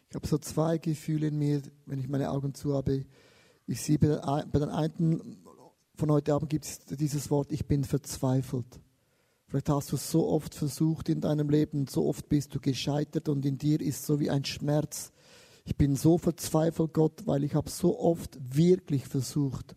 Ich 0.09 0.15
habe 0.15 0.27
so 0.27 0.37
zwei 0.37 0.77
Gefühle 0.77 1.27
in 1.27 1.37
mir, 1.37 1.61
wenn 1.85 1.99
ich 1.99 2.07
meine 2.07 2.31
Augen 2.31 2.53
zu 2.53 2.73
habe. 2.73 3.05
Ich 3.65 3.81
sehe 3.81 3.97
bei 3.99 4.59
den 4.59 4.69
einen 4.69 5.43
von 5.95 6.11
heute 6.11 6.33
Abend 6.33 6.49
gibt 6.49 6.65
es 6.65 6.79
dieses 6.85 7.31
Wort, 7.31 7.51
ich 7.51 7.65
bin 7.65 7.83
verzweifelt. 7.83 8.79
Vielleicht 9.47 9.69
hast 9.69 9.91
du 9.91 9.95
es 9.95 10.11
so 10.11 10.27
oft 10.27 10.53
versucht 10.53 11.09
in 11.09 11.21
deinem 11.21 11.49
Leben, 11.49 11.87
so 11.87 12.05
oft 12.07 12.29
bist 12.29 12.53
du 12.53 12.59
gescheitert 12.59 13.29
und 13.29 13.45
in 13.45 13.57
dir 13.57 13.81
ist 13.81 14.05
so 14.05 14.19
wie 14.19 14.29
ein 14.29 14.45
Schmerz. 14.45 15.11
Ich 15.65 15.75
bin 15.75 15.95
so 15.95 16.17
verzweifelt, 16.17 16.93
Gott, 16.93 17.25
weil 17.25 17.43
ich 17.43 17.55
habe 17.55 17.69
so 17.69 17.99
oft 17.99 18.37
wirklich 18.55 19.07
versucht. 19.07 19.75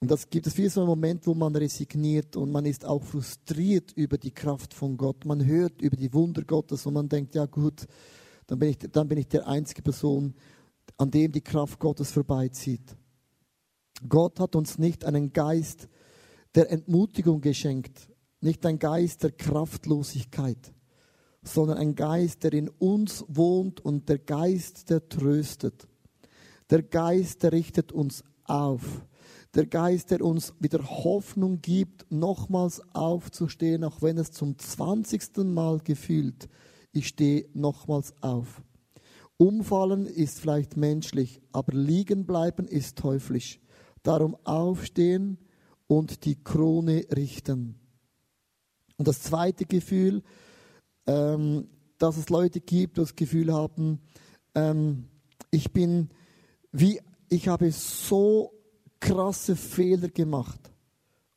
Und 0.00 0.10
das 0.10 0.30
gibt 0.30 0.46
es 0.46 0.56
wie 0.56 0.68
so 0.68 0.80
einen 0.80 0.88
Moment, 0.88 1.26
wo 1.26 1.34
man 1.34 1.56
resigniert 1.56 2.36
und 2.36 2.52
man 2.52 2.64
ist 2.64 2.84
auch 2.84 3.02
frustriert 3.02 3.92
über 3.92 4.16
die 4.16 4.30
Kraft 4.30 4.72
von 4.72 4.96
Gott. 4.96 5.24
Man 5.24 5.44
hört 5.44 5.82
über 5.82 5.96
die 5.96 6.12
Wunder 6.14 6.44
Gottes 6.44 6.86
und 6.86 6.94
man 6.94 7.08
denkt, 7.08 7.34
ja 7.34 7.46
gut, 7.46 7.86
dann 8.48 8.58
bin 8.58 8.70
ich, 8.70 8.78
dann 8.78 9.06
bin 9.06 9.18
ich 9.18 9.28
der 9.28 9.46
einzige 9.46 9.82
Person, 9.82 10.34
an 10.96 11.10
dem 11.10 11.30
die 11.30 11.42
Kraft 11.42 11.78
Gottes 11.78 12.10
vorbeizieht. 12.10 12.96
Gott 14.08 14.40
hat 14.40 14.56
uns 14.56 14.78
nicht 14.78 15.04
einen 15.04 15.32
Geist 15.32 15.88
der 16.54 16.70
Entmutigung 16.72 17.40
geschenkt, 17.40 18.08
nicht 18.40 18.64
ein 18.64 18.78
Geist 18.78 19.22
der 19.22 19.32
Kraftlosigkeit, 19.32 20.72
sondern 21.42 21.76
ein 21.76 21.94
Geist, 21.94 22.42
der 22.42 22.54
in 22.54 22.68
uns 22.68 23.24
wohnt 23.28 23.80
und 23.80 24.08
der 24.08 24.18
Geist, 24.18 24.88
der 24.88 25.06
tröstet. 25.08 25.86
Der 26.70 26.82
Geist, 26.82 27.42
der 27.42 27.52
richtet 27.52 27.92
uns 27.92 28.24
auf. 28.44 28.82
Der 29.54 29.66
Geist, 29.66 30.10
der 30.10 30.22
uns 30.22 30.54
wieder 30.58 30.82
Hoffnung 30.84 31.60
gibt, 31.60 32.10
nochmals 32.10 32.80
aufzustehen, 32.94 33.84
auch 33.84 34.00
wenn 34.00 34.16
es 34.16 34.30
zum 34.30 34.58
zwanzigsten 34.58 35.52
Mal 35.52 35.80
gefühlt 35.80 36.48
ich 36.92 37.08
stehe 37.08 37.48
nochmals 37.54 38.14
auf. 38.22 38.62
Umfallen 39.36 40.06
ist 40.06 40.40
vielleicht 40.40 40.76
menschlich, 40.76 41.40
aber 41.52 41.72
liegen 41.72 42.26
bleiben 42.26 42.66
ist 42.66 42.98
teuflisch. 42.98 43.60
Darum 44.02 44.36
aufstehen 44.44 45.38
und 45.86 46.24
die 46.24 46.42
Krone 46.42 47.06
richten. 47.14 47.76
Und 48.96 49.06
das 49.06 49.22
zweite 49.22 49.64
Gefühl, 49.64 50.22
ähm, 51.06 51.68
dass 51.98 52.16
es 52.16 52.30
Leute 52.30 52.60
gibt, 52.60 52.96
die 52.96 53.00
das 53.00 53.14
Gefühl 53.14 53.52
haben, 53.52 54.00
ähm, 54.54 55.04
ich 55.50 55.72
bin 55.72 56.10
wie, 56.72 57.00
ich 57.28 57.48
habe 57.48 57.70
so 57.70 58.52
krasse 59.00 59.56
Fehler 59.56 60.08
gemacht. 60.08 60.60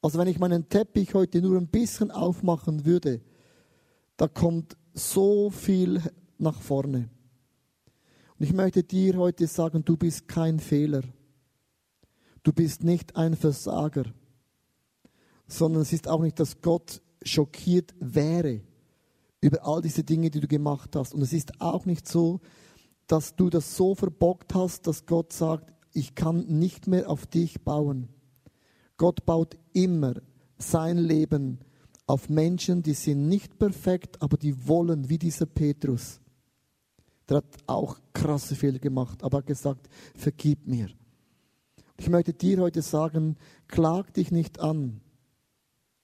Also 0.01 0.17
wenn 0.17 0.27
ich 0.27 0.39
meinen 0.39 0.67
Teppich 0.67 1.13
heute 1.13 1.41
nur 1.41 1.57
ein 1.57 1.67
bisschen 1.67 2.09
aufmachen 2.09 2.85
würde, 2.85 3.21
da 4.21 4.27
kommt 4.27 4.77
so 4.93 5.49
viel 5.49 5.99
nach 6.37 6.61
vorne. 6.61 7.09
Und 8.37 8.45
ich 8.45 8.53
möchte 8.53 8.83
dir 8.83 9.17
heute 9.17 9.47
sagen, 9.47 9.83
du 9.83 9.97
bist 9.97 10.27
kein 10.27 10.59
Fehler. 10.59 11.01
Du 12.43 12.53
bist 12.53 12.83
nicht 12.83 13.15
ein 13.15 13.35
Versager, 13.35 14.03
sondern 15.47 15.81
es 15.81 15.91
ist 15.91 16.07
auch 16.07 16.21
nicht, 16.21 16.39
dass 16.39 16.61
Gott 16.61 17.01
schockiert 17.23 17.95
wäre 17.99 18.61
über 19.41 19.65
all 19.65 19.81
diese 19.81 20.03
Dinge, 20.03 20.29
die 20.29 20.39
du 20.39 20.47
gemacht 20.47 20.95
hast. 20.95 21.15
Und 21.15 21.23
es 21.23 21.33
ist 21.33 21.59
auch 21.59 21.87
nicht 21.87 22.07
so, 22.07 22.41
dass 23.07 23.35
du 23.35 23.49
das 23.49 23.75
so 23.75 23.95
verbockt 23.95 24.53
hast, 24.53 24.85
dass 24.85 25.07
Gott 25.07 25.33
sagt, 25.33 25.73
ich 25.93 26.13
kann 26.13 26.45
nicht 26.45 26.85
mehr 26.85 27.09
auf 27.09 27.25
dich 27.25 27.63
bauen. 27.63 28.07
Gott 28.97 29.25
baut 29.25 29.57
immer 29.73 30.13
sein 30.59 30.99
Leben 30.99 31.57
auf 32.05 32.29
Menschen, 32.29 32.83
die 32.83 32.93
sind 32.93 33.27
nicht 33.27 33.57
perfekt, 33.57 34.21
aber 34.21 34.37
die 34.37 34.67
wollen, 34.67 35.09
wie 35.09 35.17
dieser 35.17 35.45
Petrus. 35.45 36.19
Der 37.29 37.37
hat 37.37 37.57
auch 37.67 37.97
krasse 38.13 38.55
Fehler 38.55 38.79
gemacht, 38.79 39.23
aber 39.23 39.39
hat 39.39 39.45
gesagt, 39.45 39.87
vergib 40.15 40.67
mir. 40.67 40.89
Ich 41.97 42.09
möchte 42.09 42.33
dir 42.33 42.59
heute 42.59 42.81
sagen, 42.81 43.37
klag 43.67 44.11
dich 44.13 44.31
nicht 44.31 44.59
an, 44.59 45.01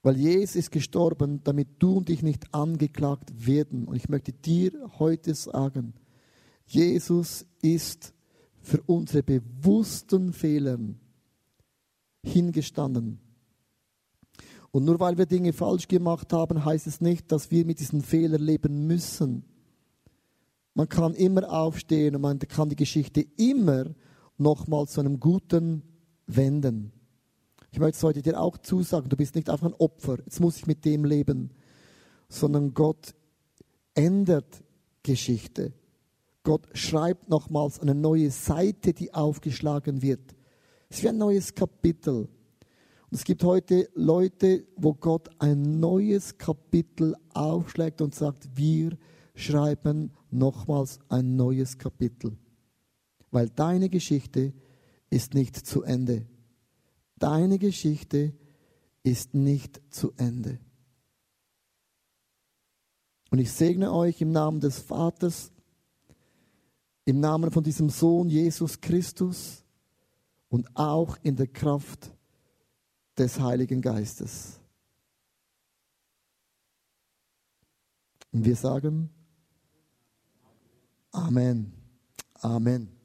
weil 0.04 0.16
Jesus 0.16 0.56
ist 0.56 0.72
gestorben, 0.72 1.42
damit 1.44 1.68
du 1.80 1.98
und 1.98 2.10
ich 2.10 2.22
nicht 2.24 2.54
angeklagt 2.54 3.46
werden. 3.46 3.86
Und 3.86 3.96
ich 3.96 4.08
möchte 4.08 4.32
dir 4.32 4.72
heute 5.00 5.34
sagen, 5.34 5.94
Jesus 6.66 7.46
ist 7.62 8.14
für 8.62 8.82
unsere 8.84 9.24
bewussten 9.24 10.34
Fehler 10.34 10.78
hingestanden 12.24 13.20
und 14.78 14.86
nur 14.86 15.00
weil 15.00 15.18
wir 15.18 15.26
Dinge 15.26 15.54
falsch 15.54 15.88
gemacht 15.88 16.32
haben, 16.34 16.64
heißt 16.64 16.86
es 16.86 17.02
nicht, 17.02 17.32
dass 17.32 17.50
wir 17.50 17.66
mit 17.66 17.80
diesen 17.80 18.04
Fehlern 18.04 18.44
leben 18.44 18.86
müssen. 18.86 19.44
Man 20.76 20.88
kann 20.88 21.16
immer 21.16 21.52
aufstehen 21.52 22.16
und 22.16 22.22
man 22.22 22.38
kann 22.38 22.70
die 22.70 22.76
Geschichte 22.76 23.26
immer 23.38 23.86
nochmal 24.38 24.88
zu 24.88 25.00
einem 25.00 25.20
Guten 25.20 25.82
wenden. 26.28 26.92
Ich 27.72 27.80
möchte 27.80 27.98
es 27.98 28.04
heute 28.04 28.22
dir 28.22 28.40
auch 28.40 28.56
zusagen, 28.60 29.10
du 29.10 29.18
bist 29.18 29.34
nicht 29.34 29.50
einfach 29.50 29.66
ein 29.66 29.74
Opfer, 29.74 30.20
jetzt 30.20 30.40
muss 30.40 30.58
ich 30.58 30.68
mit 30.68 30.86
dem 30.86 31.06
leben, 31.06 31.50
sondern 32.30 32.76
Gott 32.76 33.16
ändert 33.96 34.64
Geschichte. 35.02 35.74
Gott 36.44 36.68
schreibt 36.74 37.30
nochmals 37.30 37.80
eine 37.80 37.96
neue 37.96 38.30
Seite, 38.30 38.94
die 38.94 39.12
aufgeschlagen 39.12 40.04
wird. 40.04 40.36
Es 40.88 40.98
ist 40.98 41.04
wie 41.04 41.10
ein 41.10 41.18
neues 41.18 41.56
Kapitel. 41.56 42.30
Und 43.10 43.18
es 43.18 43.24
gibt 43.24 43.44
heute 43.44 43.90
Leute, 43.94 44.68
wo 44.76 44.94
Gott 44.94 45.30
ein 45.40 45.80
neues 45.80 46.38
Kapitel 46.38 47.16
aufschlägt 47.34 48.02
und 48.02 48.14
sagt, 48.14 48.50
wir 48.56 48.98
schreiben 49.34 50.12
nochmals 50.30 51.00
ein 51.08 51.38
neues 51.38 51.78
Kapitel. 51.78 52.38
Weil 53.32 53.50
deine 53.50 53.90
Geschichte 53.90 54.54
ist 55.10 55.34
nicht 55.34 55.56
zu 55.56 55.84
Ende. 55.84 56.26
Deine 57.18 57.60
Geschichte 57.60 58.34
ist 59.04 59.34
nicht 59.34 59.82
zu 59.90 60.12
Ende. 60.18 60.60
Und 63.30 63.40
ich 63.40 63.52
segne 63.52 63.94
euch 63.94 64.20
im 64.22 64.32
Namen 64.32 64.60
des 64.60 64.80
Vaters, 64.80 65.52
im 67.06 67.22
Namen 67.22 67.52
von 67.52 67.64
diesem 67.64 67.90
Sohn 67.90 68.30
Jesus 68.30 68.82
Christus 68.82 69.64
und 70.50 70.76
auch 70.76 71.18
in 71.24 71.38
der 71.38 71.48
Kraft 71.48 72.17
des 73.18 73.40
Heiligen 73.40 73.82
Geistes. 73.82 74.60
Und 78.32 78.46
wir 78.46 78.56
sagen 78.56 79.10
Amen. 81.18 81.74
Amen. 82.42 82.97